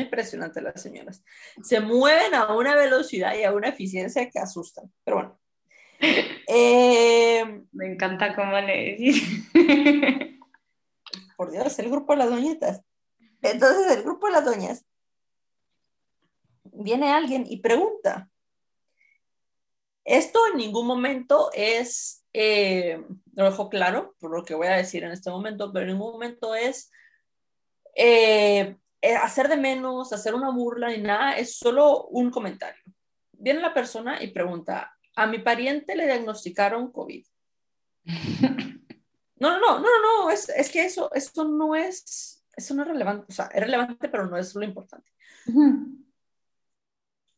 [0.00, 1.22] impresionantes las señoras.
[1.62, 4.92] Se mueven a una velocidad y a una eficiencia que asustan.
[5.04, 5.40] Pero bueno.
[6.48, 9.48] Eh, Me encanta cómo le decís.
[11.36, 12.82] Por Dios, el grupo de las doñitas.
[13.42, 14.86] Entonces, el grupo de las doñas,
[16.64, 18.28] viene alguien y pregunta.
[20.04, 25.02] Esto en ningún momento es, eh, lo dejo claro por lo que voy a decir
[25.02, 26.90] en este momento, pero en ningún momento es
[27.96, 28.76] eh,
[29.14, 32.82] hacer de menos, hacer una burla ni nada, es solo un comentario.
[33.32, 37.24] Viene la persona y pregunta, a mi pariente le diagnosticaron COVID.
[39.38, 42.88] No, no, no, no, no, es, es que eso, eso no es, eso no es
[42.88, 45.12] relevante, o sea, es relevante, pero no es lo importante.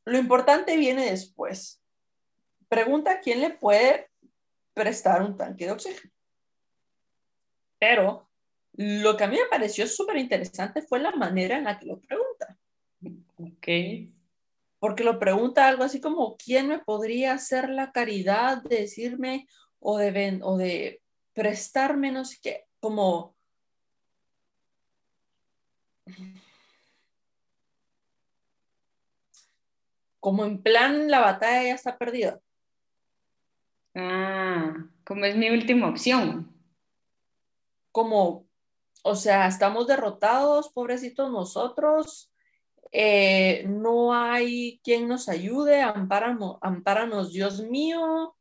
[0.05, 1.83] Lo importante viene después.
[2.69, 4.11] Pregunta quién le puede
[4.75, 6.13] prestar un tanque de oxígeno.
[7.81, 8.28] Pero
[8.81, 11.99] lo que a mí me pareció súper interesante fue la manera en la que lo
[12.01, 12.57] pregunta.
[13.37, 13.67] Ok.
[14.79, 19.49] Porque lo pregunta algo así como, ¿quién me podría hacer la caridad de decirme
[19.81, 23.37] o de, o de prestarme, no sé qué, como...
[30.21, 32.41] Como en plan, la batalla ya está perdida.
[33.97, 34.73] Ah,
[35.05, 36.55] como es mi última opción.
[37.91, 38.48] Como,
[39.09, 42.31] o sea, estamos derrotados, pobrecitos nosotros,
[42.93, 48.37] eh, no hay quien nos ayude, ampáranos, ampáranos Dios mío,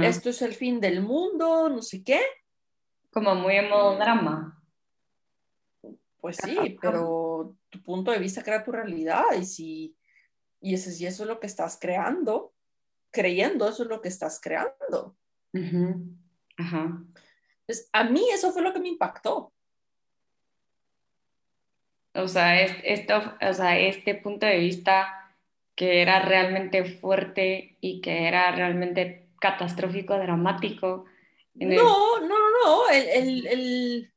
[0.00, 2.20] esto es el fin del mundo, no sé qué.
[3.10, 4.62] Como muy en modo drama.
[6.20, 9.96] Pues sí, pero tu punto de vista crea tu realidad y si,
[10.60, 12.54] y eso, si eso es lo que estás creando,
[13.10, 15.16] creyendo, eso es lo que estás creando.
[16.56, 17.04] Ajá.
[17.66, 19.52] Entonces, a mí eso fue lo que me impactó.
[22.14, 25.22] O sea, esto, o sea, este punto de vista
[25.74, 31.06] que era realmente fuerte y que era realmente catastrófico, dramático.
[31.54, 34.12] No, no, no, no, el, el,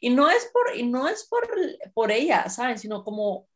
[0.00, 1.48] y no es por, y no es por,
[1.92, 2.78] por ella, ¿saben?
[2.78, 3.48] Sino como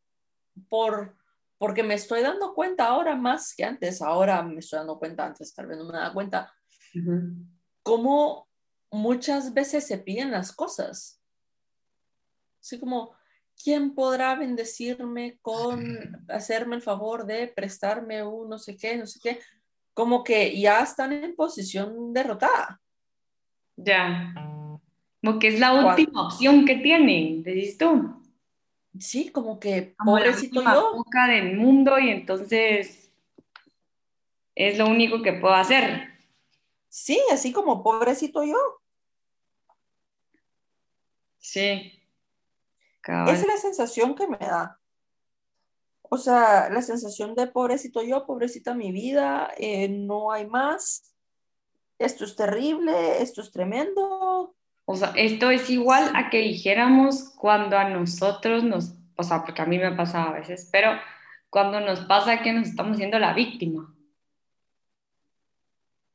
[0.69, 1.17] por,
[1.59, 5.55] porque me estoy dando cuenta ahora más que antes, ahora me estoy dando cuenta, antes
[5.55, 6.53] tal vez no me daba cuenta,
[7.83, 8.49] como
[8.91, 11.23] muchas veces se piden las cosas.
[12.61, 13.15] Así como,
[13.63, 15.81] ¿quién podrá bendecirme con
[16.29, 19.41] hacerme el favor de prestarme un no sé qué, no sé qué?
[19.95, 22.81] Como que ya están en posición derrotada.
[23.77, 24.33] Ya.
[25.23, 28.23] Como que es la última opción que tienen, ¿decís tú?
[28.99, 30.95] Sí, como que pobrecito yo.
[30.95, 33.13] boca del mundo y entonces
[34.55, 36.09] es lo único que puedo hacer.
[36.89, 38.57] Sí, así como pobrecito yo.
[41.39, 41.98] Sí.
[43.09, 44.79] Esa es la sensación que me da.
[46.03, 51.15] O sea, la sensación de pobrecito yo, pobrecita mi vida, eh, no hay más,
[51.99, 54.55] esto es terrible, esto es tremendo.
[54.85, 59.63] O sea, esto es igual a que dijéramos cuando a nosotros nos, o sea, porque
[59.63, 60.93] a mí me pasa a veces, pero
[61.51, 63.95] cuando nos pasa que nos estamos siendo la víctima.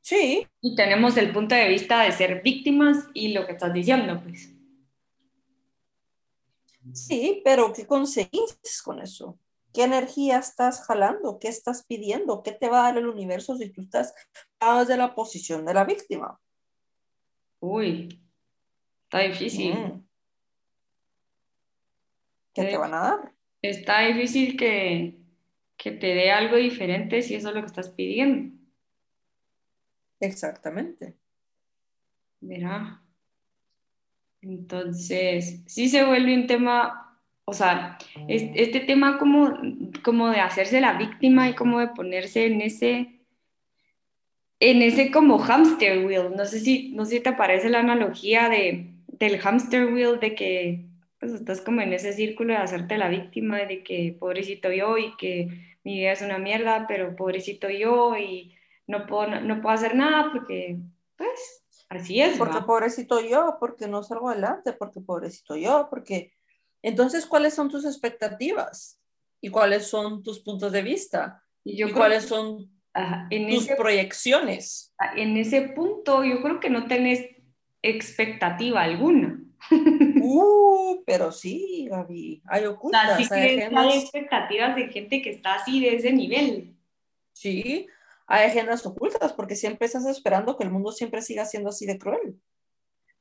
[0.00, 0.46] Sí.
[0.60, 4.53] Y tenemos el punto de vista de ser víctimas y lo que estás diciendo, pues.
[6.92, 9.38] Sí, pero ¿qué conseguís con eso?
[9.72, 11.38] ¿Qué energía estás jalando?
[11.40, 12.42] ¿Qué estás pidiendo?
[12.42, 14.14] ¿Qué te va a dar el universo si tú estás
[14.60, 16.40] desde la posición de la víctima?
[17.60, 18.22] Uy,
[19.04, 19.74] está difícil.
[19.74, 20.06] Mm.
[22.54, 23.34] ¿Qué te van a dar?
[23.62, 25.18] Está difícil que,
[25.76, 28.56] que te dé algo diferente si eso es lo que estás pidiendo.
[30.20, 31.18] Exactamente.
[32.40, 33.03] Mira.
[34.44, 39.58] Entonces, sí se vuelve un tema, o sea, este tema como,
[40.02, 43.20] como de hacerse la víctima y como de ponerse en ese,
[44.60, 46.36] en ese como hamster wheel.
[46.36, 50.34] No sé si, no sé si te parece la analogía de, del hamster wheel, de
[50.34, 50.86] que
[51.18, 55.16] pues, estás como en ese círculo de hacerte la víctima, de que pobrecito yo y
[55.16, 55.48] que
[55.82, 58.54] mi vida es una mierda, pero pobrecito yo y
[58.86, 60.76] no puedo, no, puedo hacer nada porque,
[61.16, 61.63] pues,
[61.96, 62.38] así es.
[62.38, 66.32] Porque pobrecito yo, porque no salgo adelante, porque pobrecito yo, porque...
[66.82, 69.00] Entonces, ¿cuáles son tus expectativas?
[69.40, 71.42] ¿Y cuáles son tus puntos de vista?
[71.64, 72.70] ¿Y, cuáles son
[73.50, 74.94] tus proyecciones?
[74.98, 77.24] Ah, en ese punto, yo creo que no tenés
[77.82, 79.40] expectativa alguna.
[80.26, 83.30] Uh, pero sí, Gaby, hay ocultas.
[83.30, 86.74] hay, hay expectativas de gente que está así de ese nivel.
[87.34, 87.86] Sí,
[88.26, 91.98] hay agendas ocultas, porque siempre estás esperando que el mundo siempre siga siendo así de
[91.98, 92.40] cruel.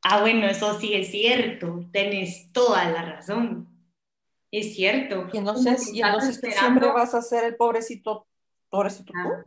[0.02, 3.70] Ah, bueno, eso sí es cierto, tienes toda la razón.
[4.52, 5.28] Es cierto.
[5.34, 8.28] Y entonces, y entonces tú siempre vas a ser el pobrecito,
[8.70, 9.46] pobrecito ah.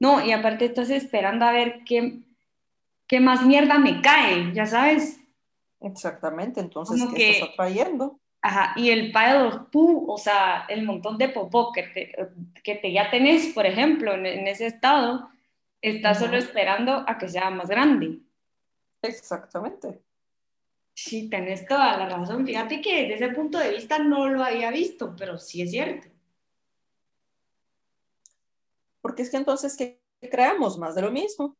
[0.00, 2.20] No, y aparte estás esperando a ver qué,
[3.06, 5.20] qué más mierda me cae, ya sabes.
[5.80, 8.20] Exactamente, entonces, ¿qué estás atrayendo?
[8.48, 12.14] Ajá, y el pile of poo, o sea, el montón de popó que, te,
[12.64, 15.28] que te ya tenés, por ejemplo, en, ese estado,
[15.82, 18.20] está solo esperando a que sea más grande.
[19.02, 20.00] Exactamente.
[20.94, 22.46] Sí, tenés toda la razón.
[22.46, 26.08] Fíjate que desde ese punto de vista no lo había visto, pero sí es cierto.
[29.02, 31.54] Porque es que entonces que creamos más de lo mismo.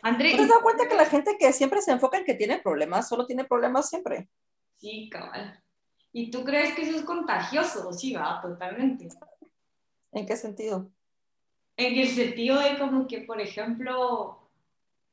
[0.00, 2.60] André, ¿te has dado cuenta que la gente que siempre se enfoca en que tiene
[2.60, 4.28] problemas, solo tiene problemas siempre?
[4.76, 5.61] Sí, cabal.
[6.12, 7.92] ¿Y tú crees que eso es contagioso?
[7.92, 9.08] Sí, va, totalmente.
[10.12, 10.90] ¿En qué sentido?
[11.76, 14.50] En el sentido de como que, por ejemplo,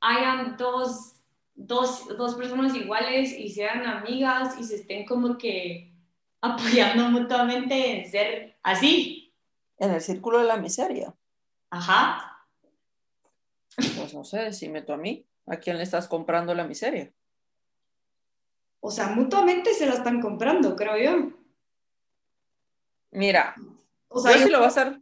[0.01, 1.15] hayan dos,
[1.55, 5.93] dos, dos personas iguales y sean amigas y se estén como que
[6.41, 9.33] apoyando mutuamente en ser así.
[9.77, 11.15] En el círculo de la miseria.
[11.69, 12.45] Ajá.
[13.75, 17.13] Pues no sé, decime tú a mí, ¿a quién le estás comprando la miseria?
[18.80, 21.32] O sea, mutuamente se la están comprando, creo yo.
[23.12, 23.56] Mira,
[24.08, 25.02] o sea, yo sí lo a hacer.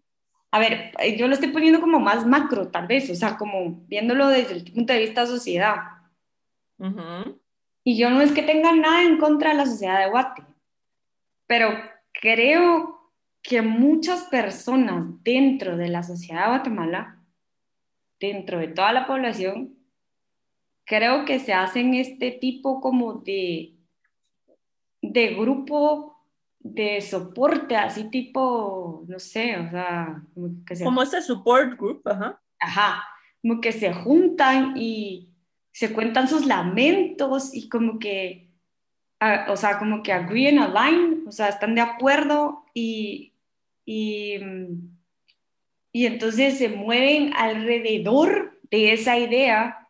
[0.51, 4.27] A ver, yo lo estoy poniendo como más macro, tal vez, o sea, como viéndolo
[4.27, 5.75] desde el punto de vista de sociedad.
[7.83, 10.43] Y yo no es que tenga nada en contra de la sociedad de Guate,
[11.47, 11.69] pero
[12.11, 13.11] creo
[13.41, 17.23] que muchas personas dentro de la sociedad de Guatemala,
[18.19, 19.76] dentro de toda la población,
[20.87, 23.75] creo que se hacen este tipo como de,
[25.01, 26.17] de grupo
[26.59, 32.41] de soporte, así tipo, no sé, o sea, como, que como este support group, ajá.
[32.59, 33.03] Ajá,
[33.41, 35.29] como que se juntan y
[35.71, 38.49] se cuentan sus lamentos y como que,
[39.49, 43.33] o sea, como que agree and align, o sea, están de acuerdo y,
[43.85, 44.39] y,
[45.91, 49.86] y entonces se mueven alrededor de esa idea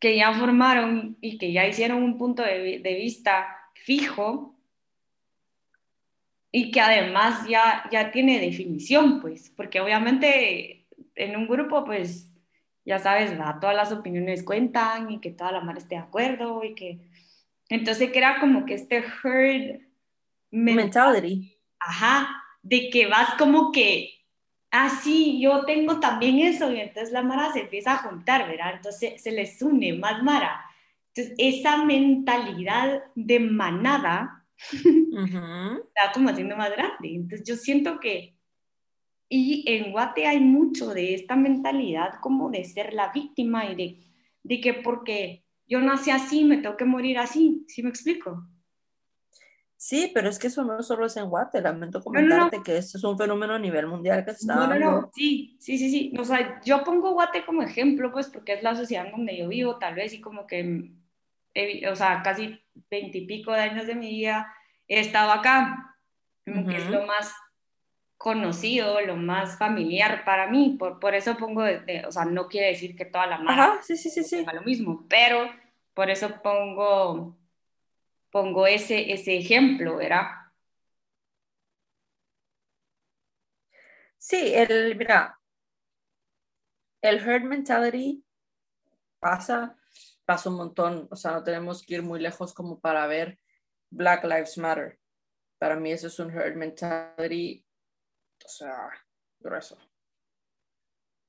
[0.00, 4.56] que ya formaron y que ya hicieron un punto de, de vista fijo
[6.52, 12.32] y que además ya, ya tiene definición, pues, porque obviamente en un grupo, pues,
[12.84, 16.64] ya sabes, va, todas las opiniones cuentan y que toda la mar esté de acuerdo
[16.64, 16.98] y que...
[17.68, 19.80] Entonces que era como que este herd
[20.50, 21.56] mentality.
[21.78, 22.28] Ajá,
[22.62, 24.19] de que vas como que,
[24.70, 28.74] ah, sí, yo tengo también eso y entonces la mara se empieza a juntar, ¿verdad?
[28.76, 30.64] Entonces se les une más mara.
[31.14, 37.14] Entonces esa mentalidad de manada está como haciendo más grande.
[37.14, 38.36] Entonces yo siento que,
[39.28, 43.98] y en Guate hay mucho de esta mentalidad como de ser la víctima y de,
[44.42, 48.44] de que porque yo nací así, me tengo que morir así, ¿sí me explico?
[49.82, 53.04] Sí, pero es que eso no solo es en Guate, lamento comentarte que esto es
[53.04, 56.12] un fenómeno a nivel mundial que se está no, no, No, sí, sí, sí, sí,
[56.18, 59.78] o sea, yo pongo Guate como ejemplo, pues porque es la sociedad donde yo vivo,
[59.78, 60.90] tal vez, y como que,
[61.90, 64.54] o sea, casi veintipico de años de mi vida
[64.86, 65.96] he estado acá,
[66.44, 67.34] como que es lo más
[68.18, 71.62] conocido, lo más familiar para mí, por, por eso pongo,
[72.06, 74.44] o sea, no quiere decir que toda la marca sí, sí, sí, sí.
[74.52, 75.48] lo mismo, pero
[75.94, 77.34] por eso pongo,
[78.30, 80.26] pongo ese, ese ejemplo, ¿verdad?
[84.18, 85.38] Sí, el, mira,
[87.02, 88.24] el herd mentality
[89.18, 89.76] pasa,
[90.24, 93.38] pasa un montón, o sea, no tenemos que ir muy lejos como para ver
[93.90, 94.98] Black Lives Matter.
[95.58, 97.64] Para mí eso es un herd mentality,
[98.44, 98.90] o sea,
[99.38, 99.78] grueso.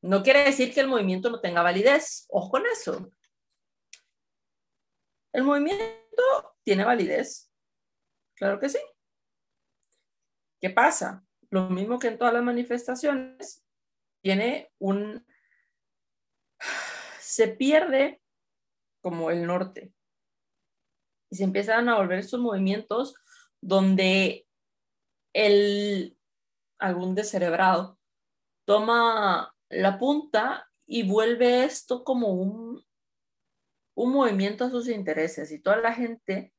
[0.02, 2.26] No quiere decir que el movimiento no tenga validez.
[2.30, 3.12] Ojo con eso.
[5.32, 6.01] El movimiento
[6.64, 7.52] tiene validez.
[8.36, 8.80] Claro que sí.
[10.60, 11.24] ¿Qué pasa?
[11.50, 13.66] Lo mismo que en todas las manifestaciones,
[14.22, 15.26] tiene un...
[17.20, 18.22] Se pierde
[19.02, 19.94] como el norte
[21.32, 23.16] y se empiezan a volver estos movimientos
[23.62, 24.46] donde
[25.34, 26.18] el,
[26.78, 27.98] algún descerebrado
[28.66, 32.86] toma la punta y vuelve esto como un,
[33.96, 36.54] un movimiento a sus intereses y toda la gente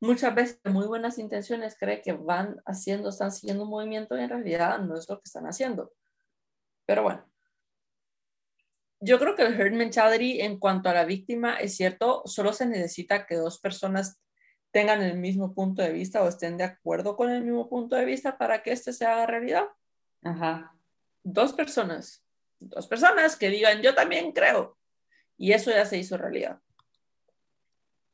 [0.00, 4.22] muchas veces de muy buenas intenciones cree que van haciendo, están siguiendo un movimiento y
[4.22, 5.92] en realidad no es lo que están haciendo.
[6.86, 7.28] Pero bueno,
[9.00, 12.66] yo creo que el herd mentality en cuanto a la víctima es cierto, solo se
[12.66, 14.20] necesita que dos personas
[14.70, 18.04] tengan el mismo punto de vista o estén de acuerdo con el mismo punto de
[18.04, 19.64] vista para que este se haga realidad.
[20.22, 20.74] Ajá.
[21.22, 22.24] Dos personas,
[22.58, 24.76] dos personas que digan yo también creo
[25.36, 26.60] y eso ya se hizo realidad.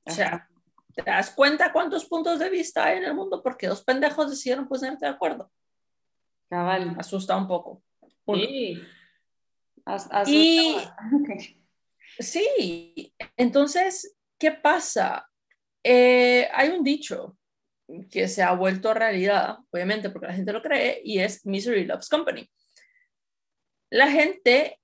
[0.07, 0.49] O sea,
[0.95, 3.43] ¿te das cuenta cuántos puntos de vista hay en el mundo?
[3.43, 5.51] Porque dos pendejos decidieron ponerte de acuerdo.
[6.49, 6.95] Cabal.
[6.99, 7.83] Asusta un poco.
[8.27, 8.81] Sí.
[10.27, 10.79] Y
[12.19, 15.29] sí, entonces, ¿qué pasa?
[15.83, 17.37] Eh, hay un dicho
[18.11, 22.09] que se ha vuelto realidad, obviamente, porque la gente lo cree, y es Misery Loves
[22.09, 22.49] Company.
[23.91, 24.81] La gente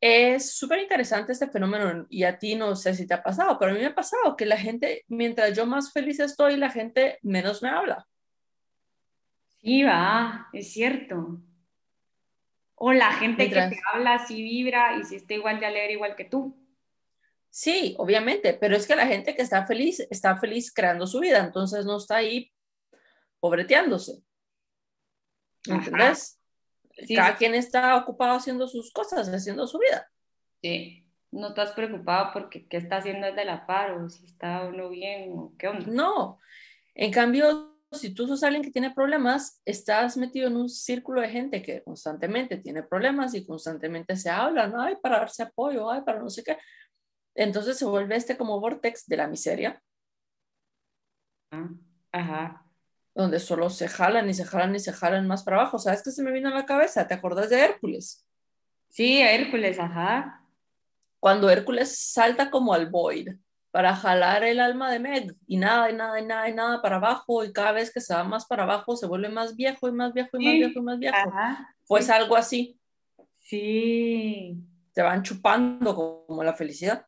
[0.00, 3.70] es súper interesante este fenómeno y a ti no sé si te ha pasado, pero
[3.70, 7.18] a mí me ha pasado que la gente, mientras yo más feliz estoy, la gente
[7.22, 8.06] menos me habla.
[9.60, 11.40] Sí, va, es cierto.
[12.74, 16.16] O la gente que te habla si vibra y si está igual de alegre igual
[16.16, 16.54] que tú.
[17.48, 21.38] Sí, obviamente, pero es que la gente que está feliz está feliz creando su vida,
[21.38, 22.52] entonces no está ahí
[23.40, 24.22] pobreteándose.
[25.66, 26.38] ¿Entendés?
[27.14, 30.08] Cada quien está ocupado haciendo sus cosas, haciendo su vida.
[30.62, 34.64] Sí, no estás preocupado porque qué está haciendo el de la par o si está
[34.66, 35.86] uno bien o qué onda.
[35.88, 36.38] No,
[36.94, 41.28] en cambio, si tú sos alguien que tiene problemas, estás metido en un círculo de
[41.28, 46.20] gente que constantemente tiene problemas y constantemente se hablan, ay, para darse apoyo, ay, para
[46.20, 46.58] no sé qué.
[47.34, 49.82] Entonces se vuelve este como vortex de la miseria.
[51.50, 51.68] Ah,
[52.12, 52.63] ajá.
[53.14, 55.78] Donde solo se jalan y se jalan y se jalan más para abajo.
[55.78, 57.06] ¿Sabes qué se me vino a la cabeza?
[57.06, 58.26] ¿Te acuerdas de Hércules?
[58.88, 60.44] Sí, Hércules, ajá.
[61.20, 63.28] Cuando Hércules salta como al void
[63.70, 66.96] para jalar el alma de Meg y nada, y nada, y nada, y nada para
[66.96, 69.92] abajo, y cada vez que se va más para abajo se vuelve más viejo y
[69.92, 71.32] más viejo y más viejo y más viejo.
[71.88, 72.78] pues algo así.
[73.40, 74.56] Sí.
[74.92, 75.94] Te van chupando
[76.26, 77.04] como la felicidad.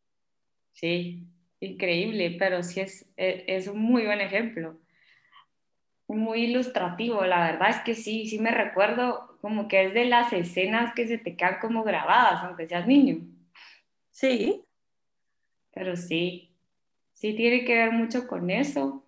[0.72, 1.24] Sí,
[1.60, 4.80] increíble, pero sí es, e, es, un muy buen ejemplo.
[6.08, 10.32] Muy ilustrativo, la verdad es que sí, sí me recuerdo como que es de las
[10.32, 13.18] escenas que se te quedan como grabadas, aunque seas niño.
[14.10, 14.62] Sí.
[15.72, 16.54] Pero sí,
[17.12, 19.04] sí tiene que ver mucho con eso.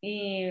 [0.00, 0.46] Y,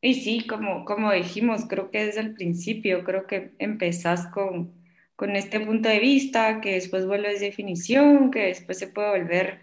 [0.00, 4.74] y sí, como, como dijimos, creo que desde el principio, creo que empezás con,
[5.16, 9.60] con este punto de vista, que después vuelves definición, que después se puede volver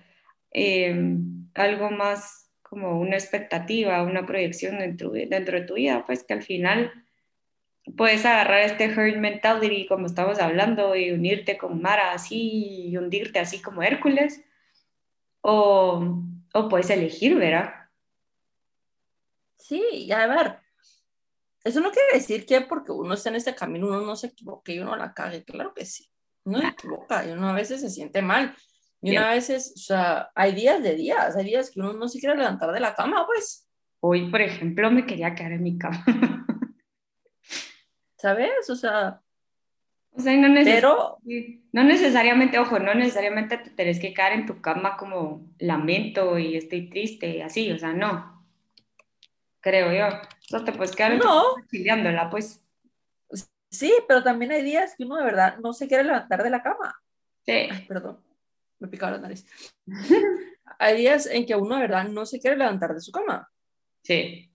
[0.52, 1.18] eh,
[1.54, 2.41] algo más
[2.72, 6.90] como una expectativa, una proyección dentro, dentro de tu vida, pues que al final
[7.98, 13.40] puedes agarrar este herd mentality, como estamos hablando, y unirte con Mara así, y hundirte
[13.40, 14.42] así como Hércules,
[15.42, 17.74] o, o puedes elegir, ¿verdad?
[19.58, 20.60] Sí, ya a ver,
[21.66, 24.76] eso no quiere decir que porque uno está en este camino uno no se equivoque
[24.76, 26.10] y uno la cague, claro que sí,
[26.46, 28.56] uno se equivoca y uno a veces se siente mal.
[29.02, 32.20] Y una vez, o sea, hay días de días, hay días que uno no se
[32.20, 33.68] quiere levantar de la cama, pues.
[34.00, 36.04] Hoy, por ejemplo, me quería quedar en mi cama.
[38.18, 38.70] ¿Sabes?
[38.70, 39.22] O sea,
[40.14, 41.20] o sea, no, pero...
[41.72, 46.58] no necesariamente, ojo, no necesariamente te tenés que quedar en tu cama como lamento y
[46.58, 48.46] estoy triste y así, o sea, no.
[49.62, 50.18] Creo yo.
[50.52, 51.56] No te puedes quedar no.
[51.70, 52.66] chileándola, pues.
[53.70, 56.62] Sí, pero también hay días que uno de verdad no se quiere levantar de la
[56.62, 57.02] cama.
[57.46, 57.70] Sí.
[57.72, 58.20] Ay, perdón,
[58.82, 59.46] me picaba la nariz.
[60.80, 63.50] hay días en que uno de verdad no se quiere levantar de su cama.
[64.04, 64.52] Sí.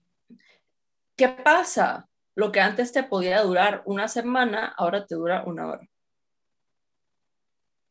[1.15, 2.07] ¿Qué pasa?
[2.35, 5.89] Lo que antes te podía durar una semana, ahora te dura una hora.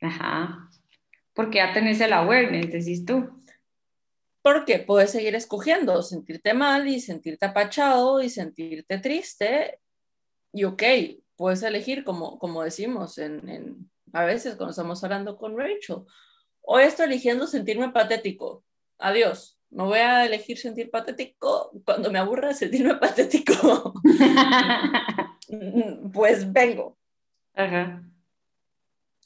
[0.00, 0.70] Ajá.
[1.32, 3.42] Porque ya tenés el awareness, decís tú.
[4.42, 9.80] Porque puedes seguir escogiendo sentirte mal y sentirte apachado y sentirte triste.
[10.52, 10.82] Y ok,
[11.34, 16.04] puedes elegir, como, como decimos en, en, a veces cuando estamos hablando con Rachel.
[16.68, 18.64] Hoy estoy eligiendo sentirme patético.
[18.98, 23.94] Adiós no voy a elegir sentir patético cuando me aburra sentirme patético.
[26.12, 26.96] pues vengo.
[27.54, 28.02] Ajá.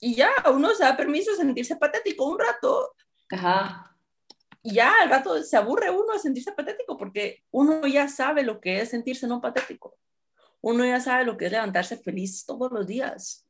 [0.01, 2.95] Y ya, uno se da permiso de sentirse patético un rato.
[3.31, 3.97] Ajá.
[4.63, 8.61] Y ya al rato se aburre uno de sentirse patético porque uno ya sabe lo
[8.61, 9.97] que es sentirse no patético.
[10.61, 13.47] Uno ya sabe lo que es levantarse feliz todos los días.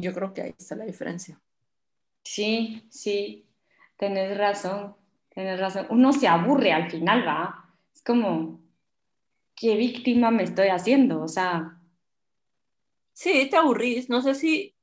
[0.00, 1.40] Yo creo que ahí está la diferencia.
[2.22, 3.46] Sí, sí,
[3.96, 4.96] tenés razón,
[5.28, 5.86] tenés razón.
[5.90, 7.74] Uno se aburre al final, ¿va?
[7.94, 8.60] Es como,
[9.54, 11.22] ¿qué víctima me estoy haciendo?
[11.22, 11.76] O sea...
[13.12, 14.08] Sí, te aburrís.
[14.08, 14.74] No sé si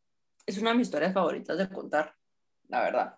[0.46, 2.16] es una de mis historias favoritas de contar,
[2.68, 3.16] la verdad.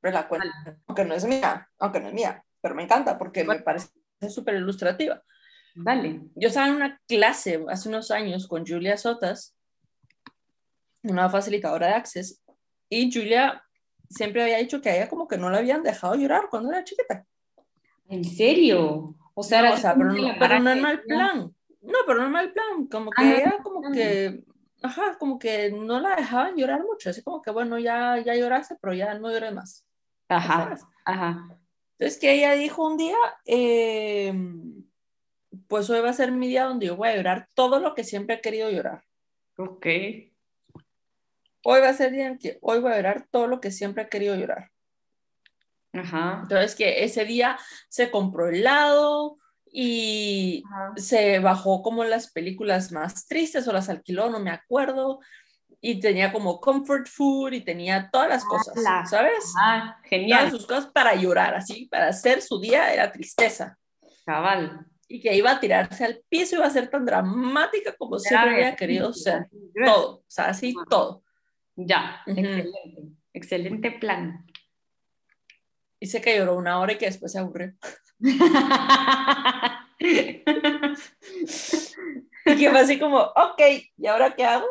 [0.00, 0.48] Pero la cuento,
[0.86, 3.88] aunque no es mía, aunque no es mía, pero me encanta porque me parece
[4.28, 5.22] súper ilustrativa.
[5.74, 6.22] Dale.
[6.34, 9.55] Yo estaba en una clase hace unos años con Julia Sotas,
[11.02, 12.42] una facilitadora de Access,
[12.88, 13.62] y Julia
[14.08, 16.84] siempre había dicho que a ella como que no la habían dejado llorar cuando era
[16.84, 17.26] chiquita.
[18.08, 19.14] ¿En serio?
[19.34, 19.60] O sea,
[19.96, 21.54] pero, no, pero no en mal plan.
[21.82, 22.86] No, pero no en mal plan.
[22.86, 24.44] Como que ah, ella como que,
[24.82, 27.10] ajá, como que no la dejaban llorar mucho.
[27.10, 29.84] Así como que, bueno, ya, ya lloraste, pero ya no llores más.
[30.28, 31.58] Ajá, ajá.
[31.98, 34.84] Entonces que ella dijo un día, em,
[35.66, 38.04] pues hoy va a ser mi día donde yo voy a llorar todo lo que
[38.04, 39.02] siempre he querido llorar.
[39.56, 39.86] Ok
[41.68, 44.04] hoy va a ser día en que hoy voy a llorar todo lo que siempre
[44.04, 44.70] he querido llorar.
[45.92, 46.40] Ajá.
[46.42, 47.58] Entonces que ese día
[47.88, 50.62] se compró helado y
[50.94, 55.18] se bajó como las películas más tristes o las alquiló, no me acuerdo.
[55.80, 58.74] Y tenía como comfort food y tenía todas las cosas,
[59.10, 59.52] ¿sabes?
[59.60, 60.38] Ah, genial.
[60.38, 63.76] Todas sus cosas para llorar, así, para hacer su día era tristeza.
[64.24, 64.86] Cabal.
[65.08, 68.54] Y que iba a tirarse al piso, y iba a ser tan dramática como siempre
[68.54, 69.48] había querido ser.
[69.84, 71.25] Todo, o sea, así todo.
[71.76, 73.02] Ya, excelente,
[73.32, 74.46] excelente plan.
[76.00, 77.74] Sé que lloró una hora y que después se aburrió.
[79.98, 80.42] y
[82.44, 83.60] que fue así como, ok,
[83.96, 84.66] ¿y ahora qué hago?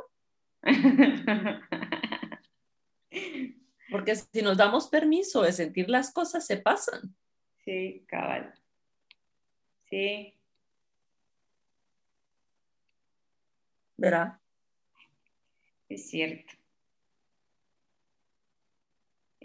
[3.91, 7.16] Porque si nos damos permiso de sentir las cosas, se pasan.
[7.64, 8.53] Sí, cabal.
[9.89, 10.34] Sí.
[13.97, 14.39] ¿Verdad?
[15.88, 16.53] Es cierto.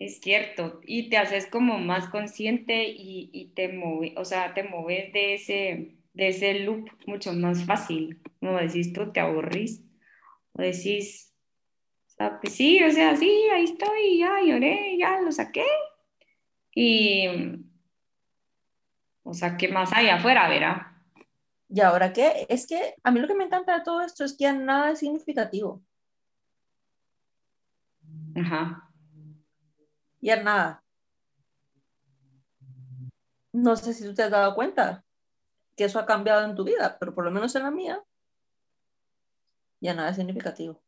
[0.00, 5.12] Es cierto, y te haces como más consciente y, te mueves, o sea, te mueves
[5.12, 8.18] de ese, de ese loop mucho más fácil.
[8.40, 9.84] Como decís tú, te aburrís.
[10.54, 11.34] O decís,
[12.06, 15.66] o sea, pues sí, o sea, sí, ahí estoy, ya lloré, ya lo saqué.
[16.74, 17.26] Y,
[19.22, 21.04] o sea, ¿qué más hay afuera, verá?
[21.68, 22.46] ¿Y ahora qué?
[22.48, 24.92] Es que a mí lo que me encanta de todo esto es que ya nada
[24.92, 25.82] es significativo.
[28.34, 28.86] Ajá
[30.20, 30.82] y nada.
[33.52, 35.04] No sé si tú te has dado cuenta
[35.76, 38.02] que eso ha cambiado en tu vida, pero por lo menos en la mía,
[39.80, 40.80] ya nada es significativo.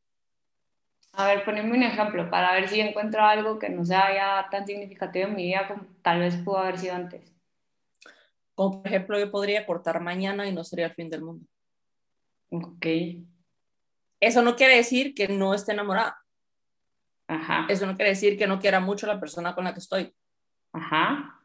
[1.15, 4.67] A ver, poneme un ejemplo para ver si encuentro algo que no sea ya tan
[4.67, 7.33] significativo en mi vida como tal vez pudo haber sido antes.
[8.55, 11.47] Como por ejemplo, yo podría cortar mañana y no sería el fin del mundo.
[12.51, 12.87] Ok.
[14.21, 16.22] Eso no quiere decir que no esté enamorada.
[17.33, 17.67] Ajá.
[17.69, 20.15] Eso no quiere decir que no quiera mucho a la persona con la que estoy.
[20.73, 21.41] Ajá.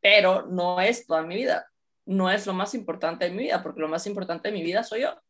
[0.00, 1.70] Pero no es toda mi vida.
[2.06, 4.82] No es lo más importante de mi vida, porque lo más importante de mi vida
[4.82, 5.20] soy yo.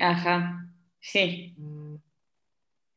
[0.00, 0.66] Ajá.
[1.00, 1.56] Sí.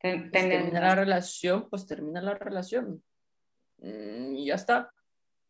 [0.00, 3.02] Ten, termina la relación, pues termina la relación.
[3.78, 4.92] Mm, y ya está.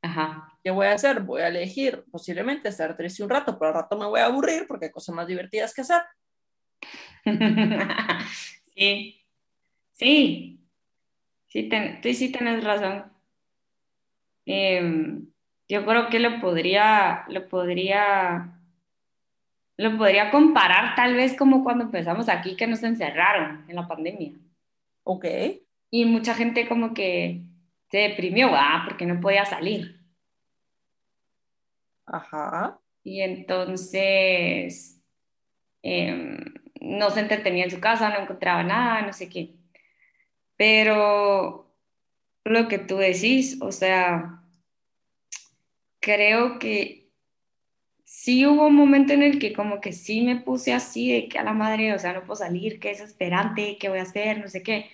[0.02, 0.58] Ajá.
[0.62, 1.20] ¿Qué voy a hacer?
[1.20, 4.66] Voy a elegir posiblemente estar triste un rato, pero al rato me voy a aburrir
[4.68, 6.02] porque hay cosas más divertidas que hacer.
[8.74, 9.19] sí,
[10.00, 10.58] sí,
[11.46, 11.68] sí,
[12.02, 13.04] tú sí tienes razón.
[14.46, 15.26] Em,
[15.68, 18.58] yo creo que lo podría, lo podría,
[19.76, 24.32] lo podría comparar tal vez como cuando empezamos aquí que nos encerraron en la pandemia.
[25.04, 25.26] Ok.
[25.90, 27.42] Y mucha gente como que
[27.90, 30.00] se deprimió, ah, porque no podía salir.
[32.06, 32.80] Ajá.
[33.04, 35.00] Y entonces
[35.82, 36.38] em,
[36.80, 39.59] no se entretenía en su casa, no encontraba nada, no sé qué.
[40.60, 41.74] Pero
[42.44, 44.42] lo que tú decís, o sea,
[46.00, 47.10] creo que
[48.04, 51.38] sí hubo un momento en el que como que sí me puse así de que
[51.38, 54.48] a la madre, o sea, no puedo salir, qué desesperante, qué voy a hacer, no
[54.48, 54.90] sé qué.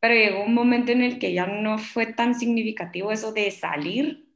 [0.00, 4.26] Pero llegó un momento en el que ya no fue tan significativo eso de salir.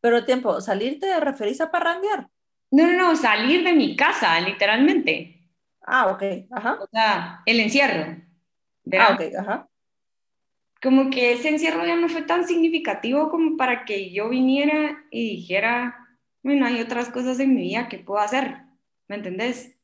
[0.00, 2.30] Pero tiempo, ¿salir te referís a parrandear?
[2.70, 5.50] No, no, no, salir de mi casa, literalmente.
[5.82, 6.78] Ah, ok, ajá.
[6.80, 8.27] O sea, el encierro.
[8.96, 9.68] Ah, ok, ajá.
[10.82, 15.36] Como que ese encierro ya no fue tan significativo como para que yo viniera y
[15.36, 15.96] dijera,
[16.42, 18.58] bueno, hay otras cosas en mi vida que puedo hacer,
[19.08, 19.76] ¿me entendés?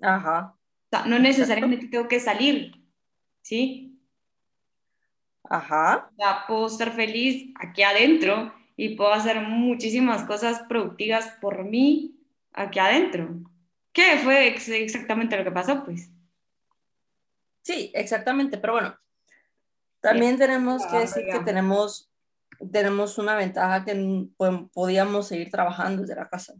[0.00, 0.54] Ajá.
[0.86, 2.72] O sea, no necesariamente tengo que salir,
[3.42, 3.98] ¿sí?
[5.48, 6.10] Ajá.
[6.12, 12.16] O sea, puedo estar feliz aquí adentro y puedo hacer muchísimas cosas productivas por mí
[12.52, 13.28] aquí adentro.
[13.92, 16.11] ¿Qué fue exactamente lo que pasó, pues?
[17.62, 18.98] Sí, exactamente, pero bueno,
[20.00, 22.10] también tenemos que decir que tenemos,
[22.72, 24.28] tenemos una ventaja que
[24.72, 26.54] podíamos seguir trabajando desde la casa,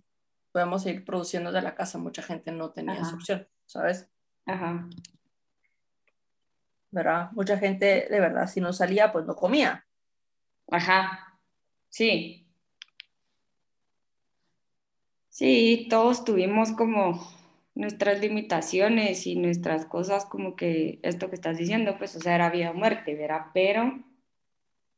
[0.52, 4.08] podíamos seguir produciendo desde la casa, mucha gente no tenía esa opción, ¿sabes?
[4.46, 4.88] Ajá.
[6.92, 7.30] ¿Verdad?
[7.32, 9.84] Mucha gente, de verdad, si no salía, pues no comía.
[10.70, 11.40] Ajá,
[11.88, 12.46] sí.
[15.30, 17.41] Sí, todos tuvimos como
[17.74, 22.50] nuestras limitaciones y nuestras cosas, como que esto que estás diciendo, pues, o sea, era
[22.50, 23.46] vida o muerte, ¿verdad?
[23.54, 24.02] Pero,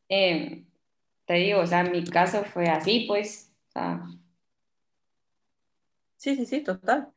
[0.09, 0.67] em,
[1.27, 4.07] te digo, o sea, mi caso fue así, pues, o sea.
[6.17, 7.13] Sí, sí, sí, total.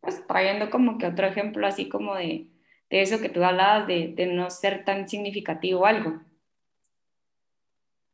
[0.00, 2.50] Pues trayendo como que otro ejemplo así como de,
[2.90, 6.20] de eso que tú hablabas, de, de no ser tan significativo algo.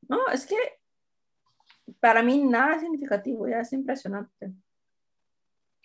[0.08, 0.56] No, es que
[2.00, 4.52] para mí nada es significativo, ya es impresionante.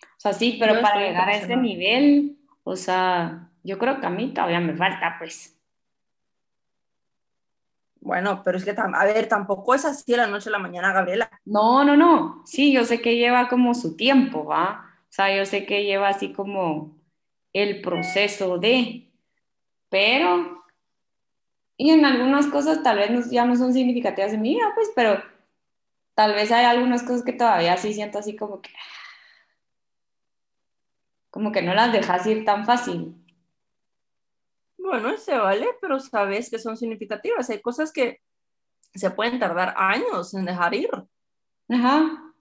[0.02, 4.10] O sea, sí, pero para llegar a ese nivel, o sea, yo creo que a
[4.10, 5.56] mí todavía me falta, pues.
[8.02, 10.92] Bueno, pero es que, a ver, tampoco es así de la noche a la mañana,
[10.92, 11.30] Gabriela.
[11.44, 12.42] No, no, no.
[12.46, 14.86] Sí, yo sé que lleva como su tiempo, ¿va?
[15.02, 16.96] O sea, yo sé que lleva así como
[17.52, 19.10] el proceso de,
[19.88, 20.64] pero,
[21.76, 25.22] y en algunas cosas tal vez ya no son significativas en mi vida, pues, pero
[26.14, 28.70] tal vez hay algunas cosas que todavía sí siento así como que,
[31.30, 33.14] como que no las dejas ir tan fácil.
[34.78, 37.50] Bueno, se vale, pero sabes que son significativas.
[37.50, 38.20] Hay cosas que
[38.94, 40.90] se pueden tardar años en dejar ir.
[41.70, 42.32] Ajá.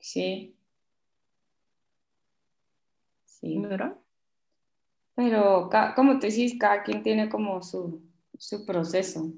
[0.00, 0.56] Sí.
[3.40, 3.58] Sí.
[3.58, 4.00] ¿Verdad?
[5.16, 8.00] Pero, como te decís, cada quien tiene como su,
[8.38, 9.32] su proceso.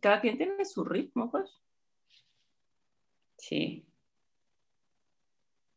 [0.00, 1.60] Cada quien tiene su ritmo, pues.
[3.38, 3.84] Sí.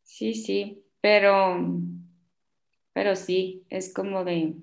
[0.06, 1.62] Sí, sí pero,
[2.94, 4.54] pero sí, es como de,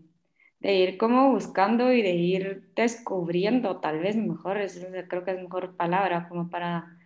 [0.59, 5.37] de ir como buscando y de ir descubriendo, tal vez mejor, es, creo que es
[5.39, 6.97] mejor palabra, como para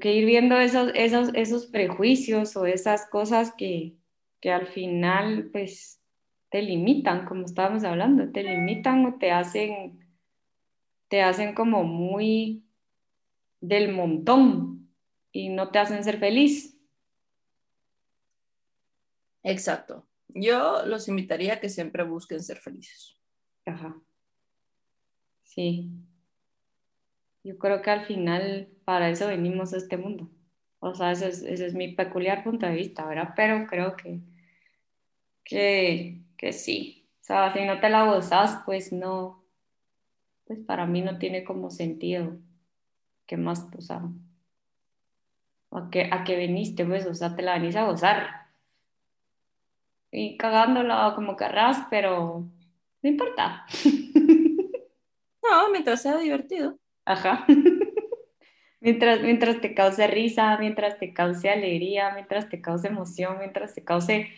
[0.00, 3.94] que ir viendo esos, esos, esos prejuicios o esas cosas que,
[4.40, 6.02] que al final pues
[6.50, 10.04] te limitan, como estábamos hablando, te limitan o te hacen,
[11.06, 12.64] te hacen como muy
[13.60, 14.92] del montón
[15.30, 16.71] y no te hacen ser feliz.
[19.42, 20.06] Exacto.
[20.28, 23.16] Yo los invitaría a que siempre busquen ser felices.
[23.66, 24.00] Ajá.
[25.42, 25.90] Sí.
[27.44, 30.30] Yo creo que al final para eso venimos a este mundo.
[30.78, 33.34] O sea, ese es, mi peculiar punto de vista, ¿verdad?
[33.36, 34.20] Pero creo que,
[35.44, 37.08] que, que sí.
[37.20, 39.44] O sea, si no te la gozas, pues no,
[40.44, 42.36] pues para mí no tiene como sentido.
[43.26, 44.02] ¿Qué más, o sea,
[45.70, 48.41] a qué, a qué viniste, pues, o sea, te la venís a gozar.
[50.12, 52.46] Y cagándola como querrás, pero
[53.02, 53.66] no importa.
[55.42, 56.78] No, mientras sea divertido.
[57.04, 57.44] Ajá.
[58.80, 63.82] mientras, mientras te cause risa, mientras te cause alegría, mientras te cause emoción, mientras te
[63.82, 64.30] cause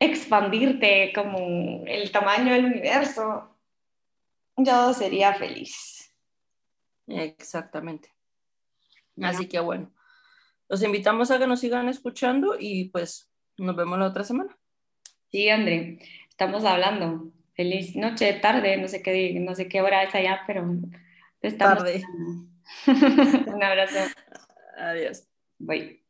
[0.00, 3.54] expandirte como el tamaño del universo,
[4.56, 6.14] yo sería feliz.
[7.06, 8.12] Exactamente.
[9.22, 9.92] Así que bueno,
[10.68, 14.56] los invitamos a que nos sigan escuchando y pues nos vemos la otra semana.
[15.34, 15.98] Sí, André,
[16.30, 17.32] estamos hablando.
[17.56, 20.64] Feliz noche, tarde, no sé qué, no sé qué hora es allá, pero
[21.42, 21.78] estamos.
[21.78, 22.04] Tarde.
[23.52, 23.98] Un abrazo.
[24.78, 25.26] Adiós.
[25.58, 26.03] Bye.